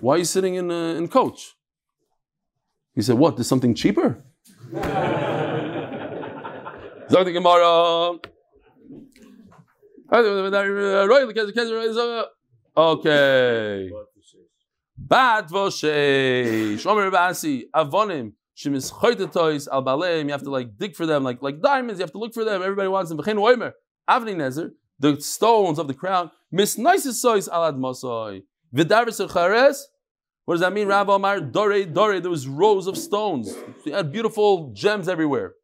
[0.00, 1.54] "Why are you sitting in uh, in coach?"
[2.92, 3.36] He said, "What?
[3.36, 4.24] There's something cheaper."
[7.12, 8.18] Zog the Gemara.
[12.74, 13.90] Okay.
[14.96, 16.86] Bad voshesh.
[16.86, 17.64] Omer Basi.
[17.76, 18.32] Avonim.
[18.56, 20.24] Shemis choytetois al baleim.
[20.24, 21.98] You have to like dig for them, like like diamonds.
[21.98, 22.62] You have to look for them.
[22.62, 23.18] Everybody wants them.
[23.18, 23.72] V'chein oimer.
[24.08, 24.70] Avni nezer.
[24.98, 26.30] The stones of the crown.
[26.50, 28.44] Mis noisesois al admosoi.
[28.74, 29.86] V'darvis chares.
[30.46, 30.88] What does that mean?
[30.88, 33.54] Rav Omar, Dore, Dore, there was rows of stones.
[33.84, 35.54] They had beautiful gems everywhere.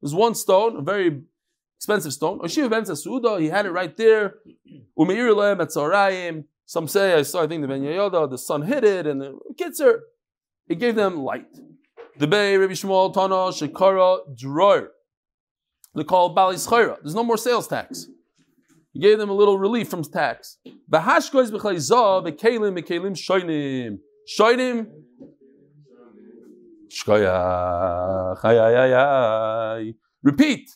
[0.00, 1.22] There's one stone, a very
[1.78, 2.40] expensive stone.
[2.42, 4.34] Oh, Suda, he had it right there.
[6.66, 9.38] Some say, I saw, I think the Ben Yehoda, the sun hit it, and the
[9.60, 10.00] Kitzer,
[10.68, 11.58] it gave them light.
[12.18, 14.88] The Bay, Rabbi Shmuel, Tana, Shekara, Dror.
[15.94, 16.96] They call Bali Schara.
[17.02, 18.06] There's no more sales tax.
[18.92, 20.58] He gave them a little relief from tax.
[24.38, 24.86] Shoinim.
[26.92, 28.44] Shkoyach.
[28.44, 29.94] Ay, ay, ay, ay.
[30.22, 30.70] Repeat.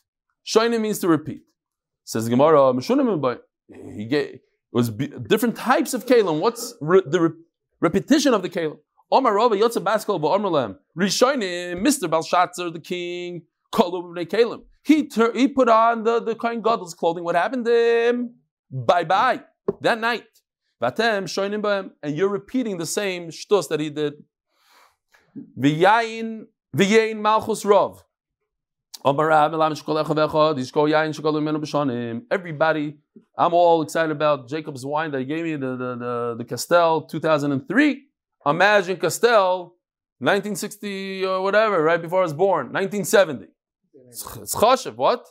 [0.46, 1.42] Shoinim means to repeat.
[2.04, 4.40] Says Gemara, Meshunim, but he gave, it
[4.72, 6.40] was b- different types of kalim.
[6.40, 7.30] What's re- the re-
[7.80, 8.78] repetition of the kalim?
[9.10, 10.76] Omar Rava Yotze Baskal Ba'Omerlem.
[10.98, 12.08] Rishonim, Mr.
[12.10, 14.62] Belshazzar, the king, Kolu B'nei Kalim.
[14.82, 17.24] He, tur- he put on the, the Kohen Gadol's clothing.
[17.24, 17.72] What happened to
[18.08, 18.34] him?
[18.70, 19.42] Bye bye.
[19.80, 20.24] That night.
[20.82, 21.90] Vatem, Shoinim.
[22.02, 24.14] And you're repeating the same shtus that he did.
[25.58, 26.46] V'yayin,
[26.76, 28.02] v'yayin Malchus Rov.
[32.30, 32.98] Everybody,
[33.38, 37.02] I'm all excited about Jacob's wine that he gave me, the, the, the, the Castel
[37.02, 38.02] 2003.
[38.46, 39.76] Imagine Castel
[40.18, 43.46] 1960 or whatever, right before I was born, 1970.
[44.08, 45.24] It's chashiv, what?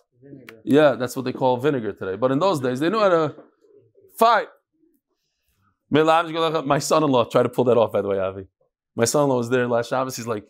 [0.64, 2.16] Yeah, that's what they call vinegar today.
[2.16, 3.36] But in those days, they knew how to
[4.18, 4.48] fight.
[5.90, 8.48] My son-in-law tried to pull that off, by the way, Avi.
[8.96, 10.16] My son-in-law was there last Shabbos.
[10.16, 10.46] He's like,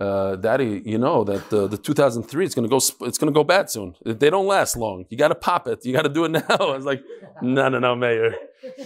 [0.00, 3.94] uh, "Daddy, you know that the 2003 it's gonna go it's gonna go bad soon.
[4.04, 5.04] They don't last long.
[5.08, 5.84] You got to pop it.
[5.84, 7.02] You got to do it now." I was like,
[7.42, 8.34] "No, no, no, Mayor.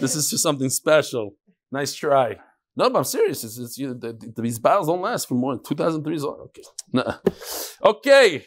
[0.00, 1.34] This is just something special.
[1.72, 2.36] Nice try."
[2.76, 3.42] No, but I'm serious.
[3.42, 6.40] It's, it's, you, the, the- these battles don't last for more than 2003 is all-
[6.48, 6.62] okay.
[6.92, 7.14] Nah.
[7.84, 8.44] Okay.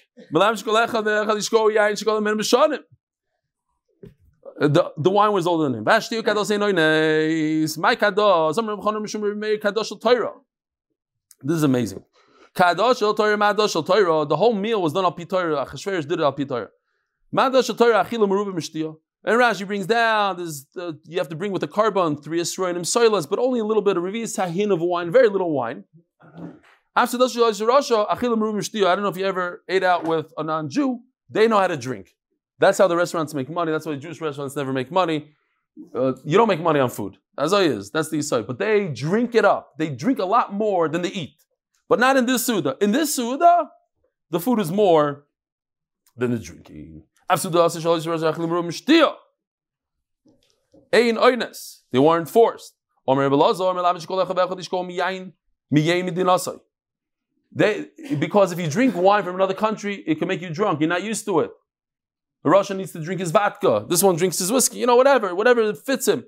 [4.59, 5.85] The, the wine was older than him.
[5.85, 7.77] Vashti kados.
[7.77, 8.55] My kados.
[8.55, 10.33] Some Reb Chanan Mishum kadosh Torah.
[11.41, 12.03] This is amazing.
[12.55, 14.25] Kadosh Torah, madosh Torah.
[14.25, 15.65] The whole meal was done al Torah.
[15.65, 16.69] Achashverosh did it al Torah.
[17.33, 18.95] Madosh shel Torah achila merubah mishtiyah.
[19.25, 22.81] And Rashi brings down, there's the, you have to bring with the carbon three esroinim
[22.81, 25.85] soilas, but only a little bit of revius tahin of wine, very little wine.
[26.95, 30.99] After I don't know if you ever ate out with a non-Jew.
[31.29, 32.13] They know how to drink.
[32.59, 33.71] That's how the restaurants make money.
[33.71, 35.29] That's why Jewish restaurants never make money.
[35.93, 37.17] Uh, you don't make money on food.
[37.37, 37.89] As I is.
[37.89, 38.45] That's the Yisai.
[38.45, 39.73] But they drink it up.
[39.77, 41.35] They drink a lot more than they eat.
[41.89, 42.77] But not in this Suda.
[42.79, 43.69] In this Suda,
[44.29, 45.25] the food is more
[46.15, 47.03] than the drinking.
[51.91, 52.75] They weren't forced.
[57.55, 57.87] They,
[58.19, 60.79] because if you drink wine from another country, it can make you drunk.
[60.79, 61.51] You're not used to it.
[62.43, 63.85] The Russian needs to drink his vodka.
[63.87, 64.79] This one drinks his whiskey.
[64.79, 66.25] You know, whatever, whatever fits him.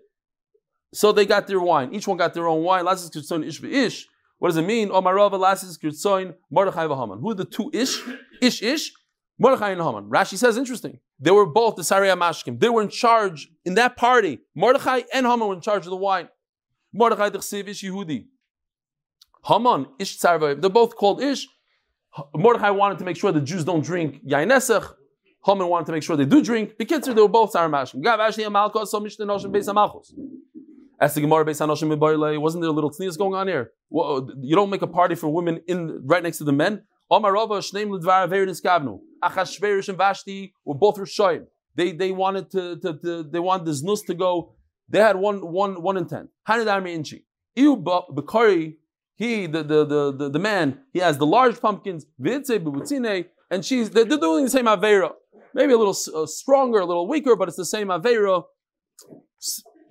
[0.93, 1.93] So they got their wine.
[1.93, 2.85] Each one got their own wine.
[2.85, 4.07] Lasis kirtzoin ish ish.
[4.37, 4.91] What does it mean?
[4.91, 7.19] Oh, Omarava lasis kirtzoin Mordechai v'Haman.
[7.19, 8.01] Who are the two ish?
[8.41, 8.91] Ish ish.
[9.37, 10.09] Mordechai and Haman.
[10.09, 10.99] Rashi says interesting.
[11.19, 12.59] They were both the Saraya Mashkim.
[12.59, 14.39] They were in charge in that party.
[14.55, 16.29] Mordechai and Haman were in charge of the wine.
[16.93, 18.27] Mordechai the ish Yehudi.
[19.43, 20.61] Haman ish tzarva.
[20.61, 21.47] They're both called ish.
[22.33, 24.95] Mordechai wanted to make sure the Jews don't drink yain.
[25.45, 26.75] Haman wanted to make sure they do drink.
[26.77, 28.01] Bekitzer, they were both Sarah Mashkim.
[28.01, 30.11] Gav Ashni Amalkos, so Mishnah Noshim Beis Amalchos.
[30.99, 33.71] As the Gemara Beis Hanoshim Miboyle, wasn't there a little sneeze going on here?
[33.89, 36.83] Well, uh, you don't make a party for women in right next to the men.
[37.11, 38.99] Omar Rava Shneim Lidvar Averin Iskavnu.
[39.23, 41.45] Achashverosh and Vashti were both Rishoyim.
[41.75, 44.55] They they wanted to, to, to they wanted the znus to go.
[44.89, 46.29] They had one one one intent.
[46.47, 47.25] Hanadar Inchi.
[47.55, 48.77] Iu Bakari,
[49.15, 52.05] he the, the the the the man, he has the large pumpkins.
[52.19, 55.11] Vitze Bubutzine, and she's they're doing the same Avera.
[55.55, 58.43] Maybe a little uh, stronger, a little weaker, but it's the same Avera.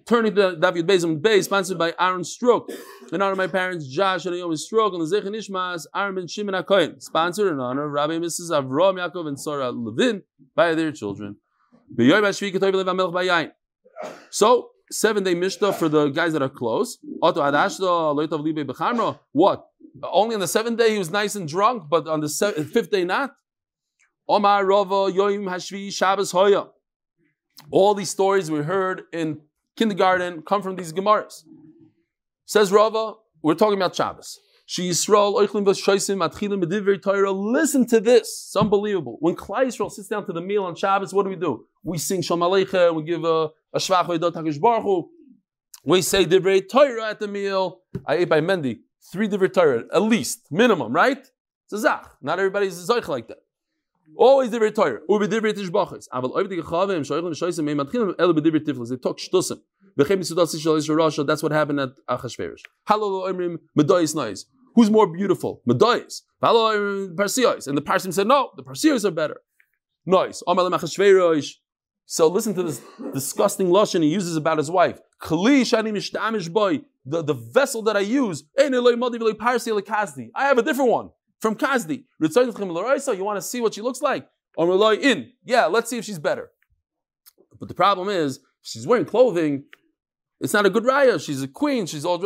[0.07, 2.71] Turning to David Bezim Bay, sponsored by Aaron Stroke.
[3.11, 6.29] In honor of my parents, Josh and Naomi Stroke, and the Zechin Ishmael, Aaron Ben
[6.29, 7.03] Shimon HaKohen.
[7.03, 8.51] Sponsored in honor of Rabbi and Mrs.
[8.51, 10.23] Avram Yaakov and Sarah Levin
[10.55, 11.37] by their children.
[14.29, 16.99] So, seven day Mishnah for the guys that are close.
[19.33, 19.67] What?
[20.03, 22.91] Only on the seventh day he was nice and drunk, but on the se- fifth
[22.91, 23.35] day not?
[24.29, 26.69] Omar Rava Yoim Hashvi Shabbos Hoya.
[27.71, 29.41] All these stories we heard in
[29.77, 31.45] kindergarten come from these Gemaras.
[32.47, 34.39] Says Rava, we're talking about Shabbos.
[34.67, 37.33] She Yisrael oichlim v'shoisim atchilim b'divrei Torah.
[37.33, 38.23] Listen to this.
[38.23, 39.19] It's unbelievable.
[39.21, 41.67] When Klal Yisrael sits down to the meal on Shabbos, what do we do?
[41.83, 45.11] We sing Shalom Aleichem, we give a, a Shvach HaKadosh Baruch Hu.
[45.85, 47.83] We say divrei Torah at the meal.
[48.07, 48.79] I ate by Mendy.
[49.13, 51.19] Three divrei Torah, at least, minimum, right?
[51.19, 52.15] It's a zach.
[52.23, 53.44] Not everybody's a zoich like that.
[54.17, 55.01] Always divrei Torah.
[55.09, 56.09] Ubi divrei tishbachas.
[56.13, 58.89] Aval oiv di gechavim, shoichlim v'shoisim, meim atchilim, ele b'divrei tiflis.
[58.91, 59.61] They talk shtusim.
[59.97, 62.63] That's what happened at Achashverosh.
[62.89, 64.45] Halal Omrim Medayis Nois.
[64.75, 65.63] Who's more beautiful?
[65.69, 66.23] Medayis.
[66.43, 67.69] Halal Parsios.
[67.69, 69.41] And the Parsim said, no, the Parsios are better.
[70.05, 70.43] Nice.
[70.49, 71.53] Amalem Achashverosh.
[72.07, 72.81] So listen to this
[73.13, 74.99] disgusting lashon he uses about his wife.
[75.23, 76.81] Kli shani mishtamish boy.
[77.07, 81.11] The, the vessel that I use, I have a different one
[81.45, 82.05] from Kazdi.
[82.19, 84.27] You want to see what she looks like?
[84.57, 85.31] In.
[85.45, 86.51] Yeah, let's see if she's better.
[87.61, 89.65] But the problem is, she's wearing clothing.
[90.41, 91.23] It's not a good raya.
[91.25, 91.85] She's a queen.
[91.85, 92.25] She's all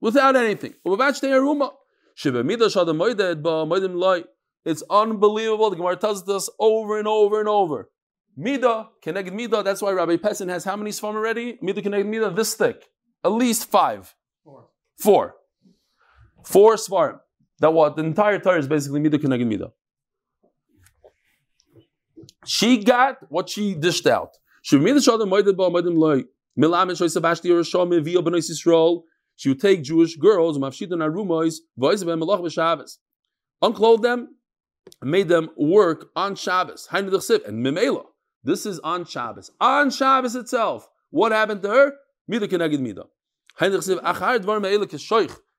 [0.00, 0.74] without anything.
[4.64, 5.70] It's unbelievable.
[5.70, 7.90] The Gemara tells us over and over and over.
[8.36, 11.58] Mida, connected Mida, that's why Rabbi Pessin has how many Sfam already?
[11.62, 12.84] Mida, connected Mida, this thick.
[13.24, 14.14] At least five.
[14.44, 14.66] Four.
[14.98, 15.34] Four.
[16.44, 17.18] Four Sfarim.
[17.60, 17.96] That what?
[17.96, 19.72] The entire Torah is basically Mida, Keneged Mida.
[22.44, 24.36] She got what she dished out.
[24.62, 24.86] She would
[29.60, 30.58] take Jewish girls,
[33.62, 34.28] unclothe them,
[35.02, 36.88] made them work on Shabbos.
[36.92, 38.04] And Mimela.
[38.44, 39.50] This is on Shabbos.
[39.60, 40.88] On Shabbos itself.
[41.10, 41.92] What happened to her?
[42.28, 43.06] Mida keneged mida.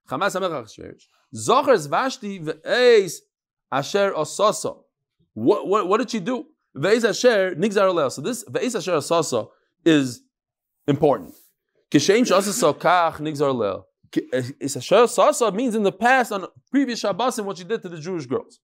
[0.09, 3.19] Zochers vashti ve'eis
[3.71, 4.77] asher osasa.
[5.33, 6.45] What, what, did she do?
[6.75, 8.11] Ve'eis asher nigzar.
[8.11, 8.43] So this
[9.85, 10.21] is
[10.87, 11.33] important.
[11.91, 12.73] Kishem shasasa
[14.11, 18.25] osasa means in the past on previous Shabbos and what she did to the Jewish
[18.25, 18.59] girls.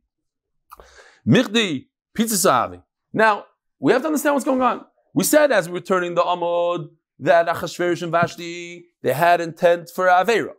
[3.13, 3.45] Now,
[3.79, 4.85] we have to understand what's going on.
[5.13, 6.89] We said as we were turning the Amud
[7.21, 10.53] that Achashverosh and Vashti, they had intent for Avera.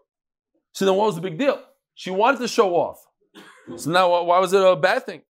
[0.72, 1.60] So then what was the big deal?
[1.94, 3.04] She wanted to show off.
[3.76, 5.22] So now why was it a bad thing?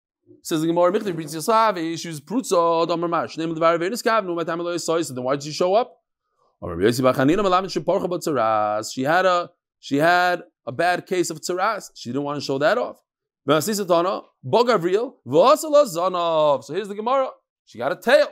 [0.43, 4.03] Says the Gemara, Michdi pizza savi, she was prutza, Domer Mash, name of the Varavenis
[4.03, 5.99] Kav, no matter how so then why did she show up?
[8.93, 11.91] She had a she had a bad case of tzaras.
[11.97, 13.03] She didn't want to show that off.
[13.49, 13.68] So here's
[16.89, 17.30] the Gemara.
[17.64, 18.28] She got a tail.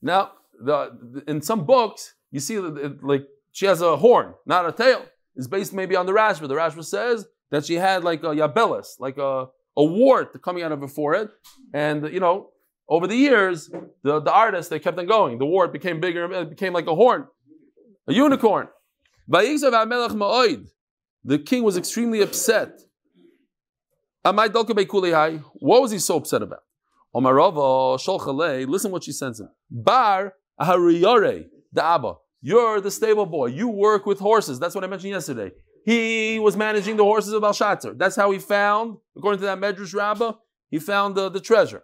[0.00, 4.72] Now, the, in some books, you see that like she has a horn, not a
[4.72, 5.04] tail.
[5.36, 6.48] It's based maybe on the Rashba.
[6.48, 9.46] The Rashba says that she had like a yabelis, like a,
[9.76, 11.28] a wart coming out of her forehead.
[11.72, 12.50] And, you know,
[12.88, 13.70] over the years,
[14.02, 15.38] the, the artists, they kept on going.
[15.38, 17.26] The wart became bigger, it became like a horn,
[18.06, 18.68] a unicorn.
[21.24, 22.80] The king was extremely upset
[24.24, 26.62] what was he so upset about?
[27.14, 29.48] Listen what she sends him.
[29.70, 32.14] Bar Ahariyore, the Abba.
[32.40, 33.46] You're the stable boy.
[33.46, 34.58] You work with horses.
[34.58, 35.52] That's what I mentioned yesterday.
[35.84, 37.94] He was managing the horses of Belshazzar.
[37.94, 40.34] That's how he found, according to that Medrash Rabbah,
[40.70, 41.82] he found the, the treasure.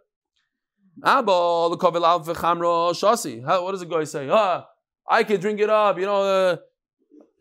[1.02, 1.22] Abba,
[1.70, 3.42] the Shasi.
[3.42, 4.28] What does the guy say?
[4.30, 4.66] Ah,
[5.08, 5.98] I could drink it up.
[5.98, 6.56] You know, uh,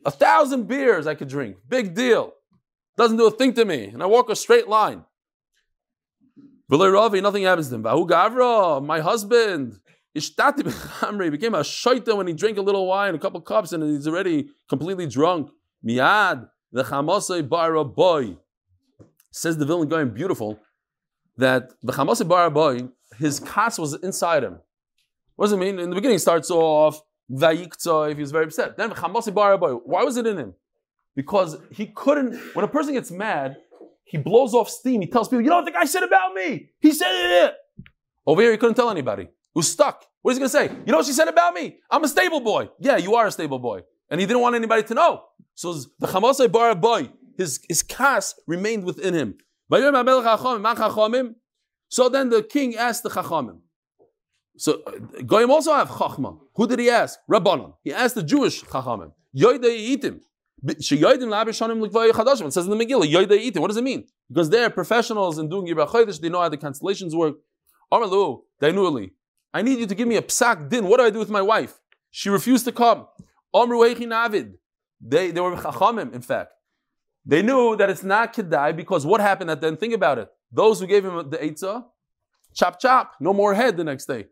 [0.05, 1.57] a thousand beers I could drink.
[1.67, 2.33] Big deal.
[2.97, 3.85] Doesn't do a thing to me.
[3.85, 5.03] And I walk a straight line.
[6.69, 7.83] Ravi, nothing happens to him.
[7.83, 9.79] Vahu Gavra, my husband,
[10.15, 14.07] Bechamri, became a shaita when he drank a little wine, a couple cups, and he's
[14.07, 15.49] already completely drunk.
[15.85, 18.37] Miad, the Chamasai Bara boy.
[19.31, 20.59] Says the villain going beautiful,
[21.37, 24.59] that the Chamasai Bara boy, his kas was inside him.
[25.35, 25.79] What does it mean?
[25.79, 27.01] In the beginning, starts off,
[27.31, 28.77] Vayikta, if he was very upset.
[28.77, 30.53] Then Chamasai Bara boy, why was it in him?
[31.15, 32.35] because he couldn't.
[32.55, 33.57] When a person gets mad,
[34.03, 35.01] he blows off steam.
[35.01, 36.71] He tells people, "You know what the guy said about me?
[36.79, 37.55] He said it."
[38.25, 39.27] Over here, he couldn't tell anybody.
[39.55, 40.05] Was stuck.
[40.21, 40.83] What is he going to say?
[40.85, 41.77] You know what she said about me?
[41.91, 42.69] I'm a stable boy.
[42.79, 45.23] Yeah, you are a stable boy, and he didn't want anybody to know.
[45.53, 49.35] So the Chamasai Bar boy, his his kas remained within him.
[51.89, 53.59] So then the king asked the Chachamim.
[54.57, 56.37] So uh, Goyim also have Chachma.
[56.55, 57.19] Who did he ask?
[57.29, 57.73] Rabbanon.
[57.83, 59.11] He asked the Jewish Chachamim.
[59.35, 60.23] Yoidei.
[60.65, 64.05] It says in the Megillah, What does it mean?
[64.29, 67.35] Because they're professionals in doing Yibra Chodesh, they know how the constellations work.
[69.53, 70.87] I need you to give me a psak din.
[70.87, 71.79] What do I do with my wife?
[72.11, 73.07] She refused to come.
[73.53, 74.53] Omru Navid.
[74.99, 76.53] They, they were chachamim, in fact.
[77.25, 79.77] They knew that it's not kedai because what happened at then?
[79.77, 80.29] Think about it.
[80.51, 81.85] Those who gave him the eitzah,
[82.53, 84.25] chop chop, no more head the next day.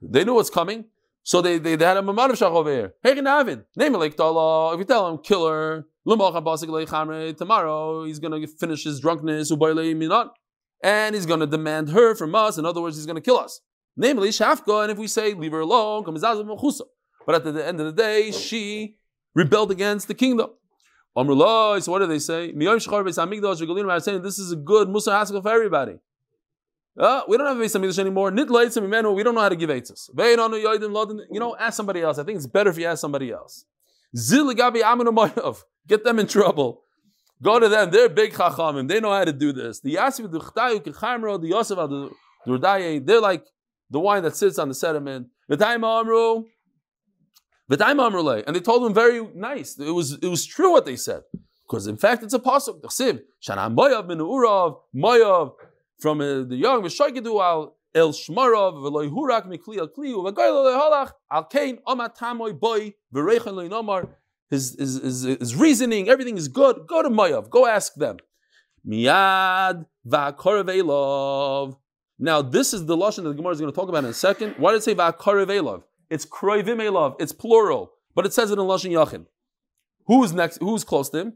[0.00, 0.86] They knew what's coming.
[1.22, 2.94] So they, they, they had a mamad of shach over here.
[3.02, 4.12] Hey, Navid, name it like.
[4.12, 11.40] If you tell him, killer, tomorrow he's going to finish his drunkenness, and he's going
[11.40, 12.56] to demand her from us.
[12.56, 13.60] In other words, he's going to kill us.
[14.00, 17.92] Namely, Shafka, and if we say, leave her alone, but at the end of the
[17.92, 18.96] day, she
[19.34, 20.50] rebelled against the kingdom.
[21.16, 22.52] So what do they say?
[22.52, 25.98] this is a good Musa Haskell for everybody.
[26.96, 28.30] Uh, we don't have Beis anymore.
[28.30, 30.08] We don't know how to give eitzes.
[31.30, 32.18] You know, ask somebody else.
[32.18, 33.64] I think it's better if you ask somebody else.
[34.16, 35.56] Zil Gabi
[35.88, 36.82] Get them in trouble.
[37.42, 37.90] Go to them.
[37.90, 38.86] They're big chachamim.
[38.88, 39.80] They know how to do this.
[39.80, 39.94] The
[42.48, 43.44] the they're like
[43.90, 45.28] the wine that sits on the sediment.
[45.58, 46.44] Time Amru,
[47.76, 49.78] time Amrule, and they told him very nice.
[49.78, 51.22] It was it was true what they said
[51.68, 52.80] because in fact it's a pasuk.
[52.82, 55.52] Chsiv Shana Moyav Moyav
[55.98, 61.12] from uh, the young V'shoikidu al El Shmarov V'loy Hurak Mikli Al Kli V'goylo Leholach
[61.30, 64.08] Al Kain Omatamoy Boy V'reichen Leinomar.
[64.50, 66.86] His, his, his, his reasoning, everything is good.
[66.86, 67.50] Go to Moyav.
[67.50, 68.16] Go ask them.
[68.86, 71.76] Miyad V'akorev
[72.18, 74.14] Now this is the lashon that the Gemara is going to talk about in a
[74.14, 74.54] second.
[74.58, 77.16] Why did it say V'akorev It's Kroivim Elov.
[77.20, 79.26] It's plural, but it says it in lashon Yachin.
[80.06, 80.58] Who's next?
[80.60, 81.34] Who's close to him?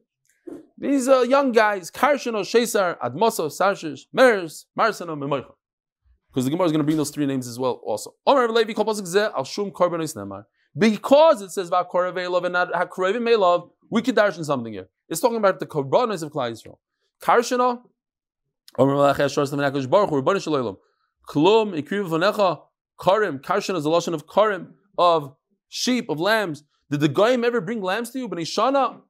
[0.78, 5.53] These uh, young guys, Karshino, Shesar, Admoso, Sarshish, Meres, Marsano, Memoicha.
[6.30, 8.14] Because the Gemara is going to bring those three names as well also.
[10.76, 14.89] Because it says about Korav and not Hakoravim love, we could darshan something here.
[15.09, 16.78] It's talking about the Korbanos of Klal Yisrael.
[17.20, 17.83] Karshino,
[18.78, 20.76] Klum,
[21.28, 22.60] Ikriv Vanecha,
[23.00, 23.40] Karim,
[23.76, 25.34] is a lotion of Karim, of
[25.68, 26.64] sheep, of lambs.
[26.90, 28.28] Did the Goyim ever bring lambs to you?
[28.28, 29.00] But Ishana,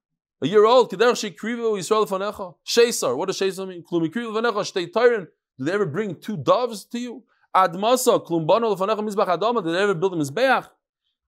[0.41, 2.55] a year old, Keder Shekrivu Yisrael Fanecha.
[2.67, 3.83] Shesar, what does Shesar mean?
[3.83, 5.27] Klum Ikrivu Fanecha, Shtei Tyron.
[5.59, 7.25] Did they ever bring two doves to you?
[7.55, 9.63] Admasa, Klum Bano Fanecha Mizbach Adama.
[9.65, 10.69] Did they ever build a Mizbeach?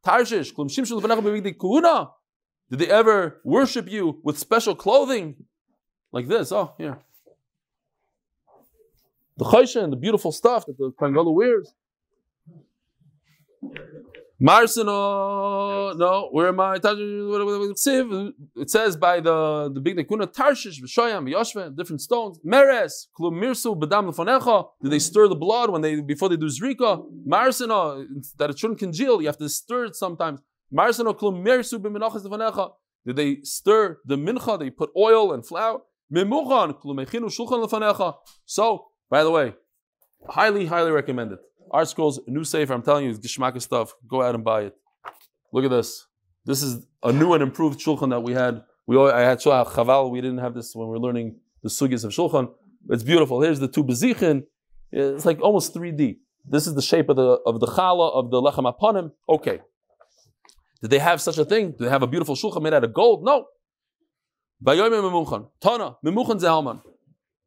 [0.05, 2.11] Tarshish, Klum Shimshul Fanecha Bevigdi Kuhuna.
[2.71, 5.37] Did they ever worship you with special clothing?
[6.13, 6.99] Like this, oh, here.
[9.37, 11.75] The chaysha and the beautiful stuff that the Kohen wears.
[14.41, 16.75] Marsino, no, where am I?
[16.77, 16.83] It
[18.69, 22.39] says by the the big nekuna Tarshish, Vishoyam, Yoshva, different stones.
[22.45, 24.69] Meres, Klum Mirsu, Bedam Lefonecha.
[24.83, 27.05] Do they stir the blood when they before they do Zrika?
[27.25, 28.05] Marsino,
[28.39, 30.41] that it shouldn't congeal, you have to stir it sometimes.
[30.71, 32.73] Marsino, Klum Mirsu, Bimenachas Lefonecha.
[33.07, 34.59] Do they stir the mincha?
[34.59, 35.81] They put oil and flour.
[36.13, 38.17] Mimuchan, Klum Echinu, Shulchan Lefonecha.
[38.45, 39.55] So, by the way,
[40.29, 41.39] highly, highly recommended.
[41.73, 42.69] ArtScroll's new safe.
[42.69, 43.95] I'm telling you, it's Gishmaka stuff.
[44.09, 44.75] Go out and buy it.
[45.53, 46.09] Look at this.
[46.45, 48.65] This is a new and improved shulchan that we had.
[48.89, 50.11] We I had chaval.
[50.11, 52.53] We didn't have this when we were learning the sugis of shulchan.
[52.89, 53.41] It's beautiful.
[53.41, 54.47] Here's the two bezichin.
[54.91, 56.17] It's like almost 3D.
[56.45, 59.13] This is the shape of the of the challah of the lechem aponim.
[59.29, 59.61] Okay.
[60.83, 61.71] Did they have such a thing?
[61.71, 63.23] Did they have a beautiful shulchan made out of gold?
[63.23, 63.47] No.
[65.61, 65.99] Tana.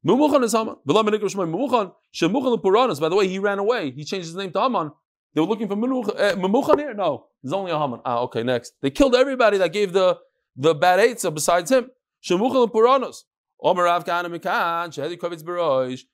[0.07, 0.75] Memuchan is Haman.
[0.87, 2.99] Shemuchan.
[2.99, 3.91] By the way, he ran away.
[3.91, 4.91] He changed his name to Haman.
[5.33, 6.93] They were looking for Memuchan uh, here?
[6.93, 7.99] No, there's only a Haman.
[8.05, 8.73] Ah, okay, next.
[8.81, 10.17] They killed everybody that gave the,
[10.55, 11.89] the bad eitzah besides him.
[12.23, 13.23] Shemuchan Puranas.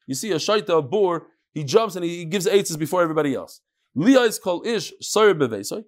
[0.08, 1.22] You see a shaita, a
[1.54, 3.62] he jumps and he gives eitzahs before everybody else.
[3.96, 5.84] Leah is called Ish, Sar Bevesai.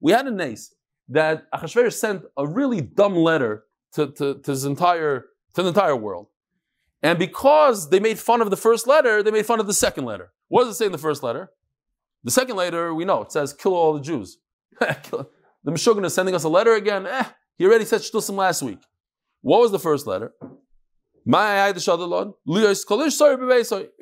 [0.00, 0.74] We had a nace
[1.08, 5.96] that Achashverosh sent a really dumb letter to, to, to his entire to the entire
[5.96, 6.28] world.
[7.02, 10.04] And because they made fun of the first letter, they made fun of the second
[10.04, 10.32] letter.
[10.48, 11.50] What does it say in the first letter?
[12.24, 14.38] The second letter, we know, it says, kill all the Jews.
[14.78, 15.26] the
[15.66, 17.06] Meshuggah is sending us a letter again.
[17.06, 17.24] Eh,
[17.56, 18.80] he already said shtusim last week.
[19.40, 20.34] What was the first letter?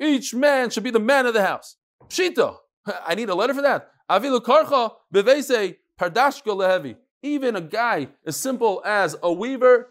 [0.01, 1.77] Each man should be the man of the house.
[2.09, 2.57] Pshita.
[3.07, 3.89] I need a letter for that.
[4.09, 6.95] Avilu karcha bevese pardashka lehevi.
[7.21, 9.89] Even a guy as simple as a weaver,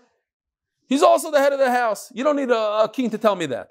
[0.87, 2.11] he's also the head of the house.
[2.15, 3.71] You don't need a, a king to tell me that.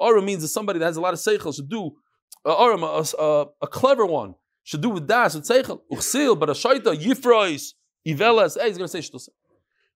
[0.00, 1.96] Orim means that somebody that has a lot of seichel should do
[2.46, 5.80] uh, Orim, a, a, a, clever one, should do with das, with seichel.
[5.92, 7.74] Uchsil, but a shaita, yifrois,
[8.06, 9.30] ivelas, hey, he's going to say shtusa.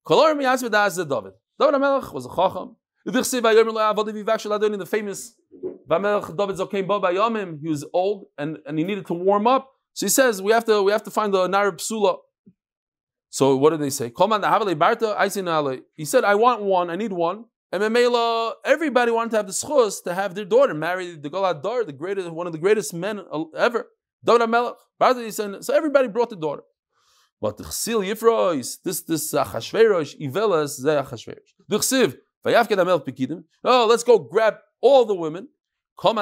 [0.05, 1.33] Kol Orim yas b'das is David.
[1.59, 2.76] David HaMelech was a chacham.
[3.07, 5.35] The famous
[5.91, 9.70] Vamelech David Zokein Bo Bayomim, he was old and, and he needed to warm up.
[9.93, 12.18] So he says we have to we have to find the Narib Psula.
[13.30, 14.12] So what did they say?
[15.97, 17.45] He said, I want one, I need one.
[17.72, 21.62] And Memela, everybody wanted to have the schus to have their daughter marry the Golad
[21.62, 23.20] Dar, the greatest, one of the greatest men
[23.57, 23.86] ever.
[24.24, 25.64] David HaMelech.
[25.64, 26.62] So everybody brought the daughter.
[27.41, 31.34] But the Chsil Yifrois, this this Achashverosh, Ivelas, Zeh.
[31.68, 32.16] The Chsiv.
[33.64, 35.49] Oh, let's go grab all the women.
[36.03, 36.12] He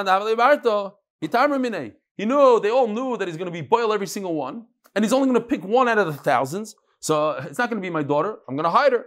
[2.25, 5.13] knew, they all knew that he's going to be boiled every single one, and he's
[5.13, 6.75] only going to pick one out of the thousands.
[6.99, 8.39] So it's not going to be my daughter.
[8.47, 9.05] I'm going to hide her.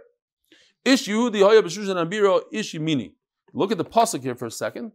[0.83, 2.75] Ish Ambiro Ish.
[3.53, 4.91] Look at the pasuk here for a second.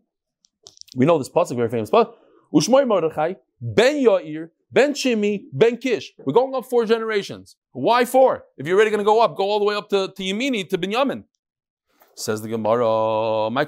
[0.97, 1.91] We know this pasuk very famous.
[1.91, 2.19] But
[2.53, 6.13] Ushmoy Mordechai Ben Yair Ben Shimi Ben Kish.
[6.19, 7.57] We're going up four generations.
[7.73, 8.45] Why four?
[8.57, 10.69] If you're already going to go up, go all the way up to, to Yemini
[10.69, 11.23] to Binyamin.
[12.17, 13.49] Says the Gemara.
[13.51, 13.65] My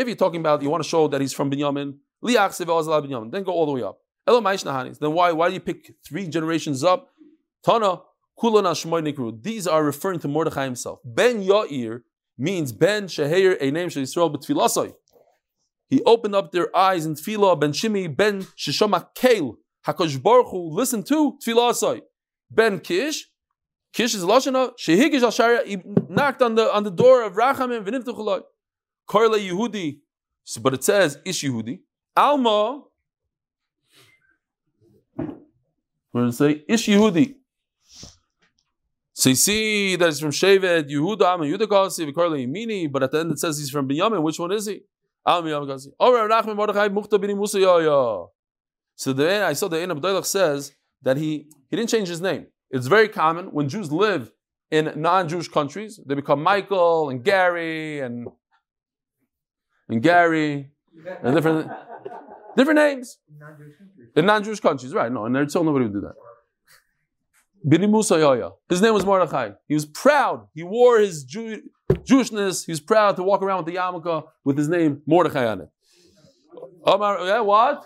[0.00, 3.30] If you're talking about, you want to show that he's from Binyamin, Binyamin.
[3.30, 3.98] Then go all the way up.
[4.26, 7.10] Then why why do you pick three generations up?
[7.62, 8.00] Tana.
[8.42, 11.00] These are referring to Mordechai himself.
[11.04, 12.00] Ben Yair
[12.38, 14.94] means Ben Sheheir a name Shel Yisrael B'Tfilasoi.
[15.90, 17.60] He opened up their eyes in Tfilah.
[17.60, 19.56] Ben Shimi Ben Shishama Kail.
[19.86, 22.00] Hakadosh Baruch Hu listened to Tfilasoi.
[22.50, 23.28] Ben Kish.
[23.92, 24.70] Kish is Lashana.
[24.78, 25.76] Shehigish Al He
[26.08, 28.40] knocked on the on the door of Rachamim V'Nimtuchaloi.
[29.10, 29.98] Korle Yehudi.
[30.62, 31.80] But it says Ish Yehudi.
[32.16, 32.82] Alma.
[36.12, 37.34] We're going to say Ish Yehudi.
[39.12, 43.10] So you see that it's from Shevet, Yehuda, Am Yehuda Kasi, Vikarli Yemini, but at
[43.10, 44.22] the end it says he's from Binyamin.
[44.22, 44.80] Which one is he?
[45.26, 45.90] Am Binyamin Kasi.
[46.00, 48.26] Rav Nachman Mordechai Muchta Bini Musa Yaya.
[48.94, 52.46] So the I saw the Ein Abdullah says that he he didn't change his name.
[52.70, 54.32] It's very common when Jews live
[54.70, 58.28] in non-Jewish countries, they become Michael and Gary and
[59.90, 60.70] and Gary
[61.22, 61.70] and different
[62.56, 63.18] different names
[64.16, 65.10] in non-Jewish countries, right?
[65.12, 66.14] No, and there's still nobody would do that.
[67.68, 68.52] Bini Musa.
[68.68, 69.50] His name was Mordechai.
[69.68, 70.46] He was proud.
[70.54, 71.62] He wore his Jew-
[71.92, 72.64] Jewishness.
[72.64, 75.68] He was proud to walk around with the yarmulke with his name Mordechai on it.
[76.84, 77.84] Omar, yeah, what?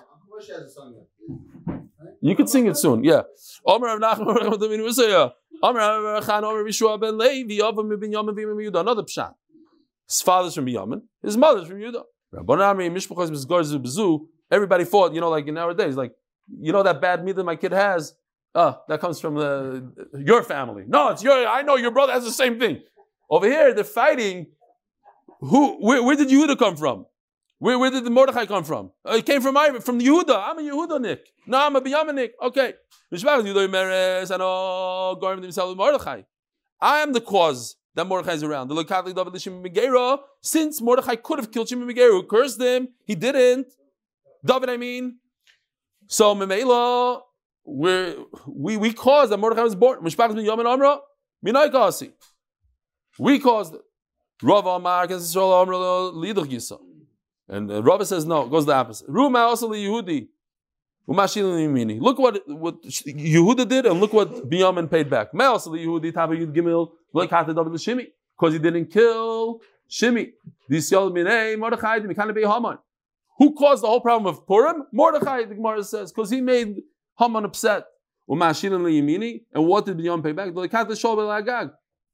[2.20, 3.22] You could sing it soon, yeah.
[3.66, 4.36] Omar Nachman.
[5.62, 7.59] Omar ben Levi.
[8.78, 9.34] Another pshat.
[10.09, 11.02] His father's from Yamin.
[11.22, 11.78] His mother's from
[13.78, 14.20] Bezu.
[14.50, 16.12] Everybody fought, you know, like in nowadays, like
[16.61, 18.14] you know that bad meat that my kid has.
[18.55, 20.84] Oh, that comes from the, your family.
[20.86, 21.46] No, it's your.
[21.46, 22.82] I know your brother has the same thing.
[23.28, 24.46] Over here, they're fighting.
[25.40, 25.84] Who?
[25.84, 27.07] Where, where did Yehuda come from?
[27.59, 28.92] Where, where did the Mordechai come from?
[29.09, 30.36] Uh, it came from I, from Yehuda.
[30.36, 31.26] I'm a Yehuda Nick.
[31.46, 32.74] No, I'm a Binyamin Okay.
[36.80, 38.68] I am the cause that Mordechai is around.
[38.68, 43.68] The since Mordechai could have killed Shimon Megera, who cursed him, he didn't.
[44.45, 45.18] David, I mean.
[46.07, 47.22] So Memela,
[47.64, 50.01] we we caused that Mordechai was born.
[50.01, 52.11] Mishpachas bin Yamin.
[53.18, 53.80] We caused it.
[54.42, 56.78] Rav Amar Yisrael Amra Lidach Yisa.
[57.49, 59.09] And uh, Rav says no, goes the opposite.
[59.09, 60.28] Ruma also Yehudi.
[61.07, 65.34] Look what what Yehuda did, and look what Binyamin paid back.
[67.15, 70.33] Because he didn't kill Shimi.
[73.39, 74.87] Who caused the whole problem of Purim?
[74.93, 76.83] Mordechai, the Gemara says, because he made
[77.19, 77.85] Haman upset.
[78.29, 78.57] And what
[79.85, 80.49] did Binyamin pay back?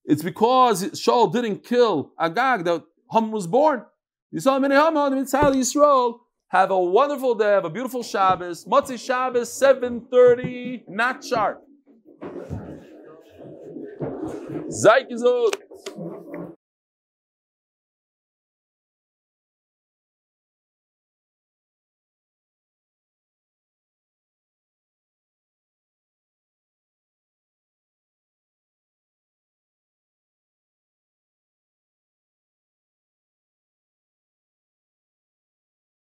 [0.04, 3.84] It's because Shaul didn't kill Agag that Haman was born.
[4.30, 6.18] You saw many Haman in Yisrael.
[6.48, 7.52] Have a wonderful day.
[7.52, 8.64] Have a beautiful Shabbos.
[8.64, 11.62] Motzei Shabbos, 7.30, not sharp.
[14.68, 15.22] Zeig is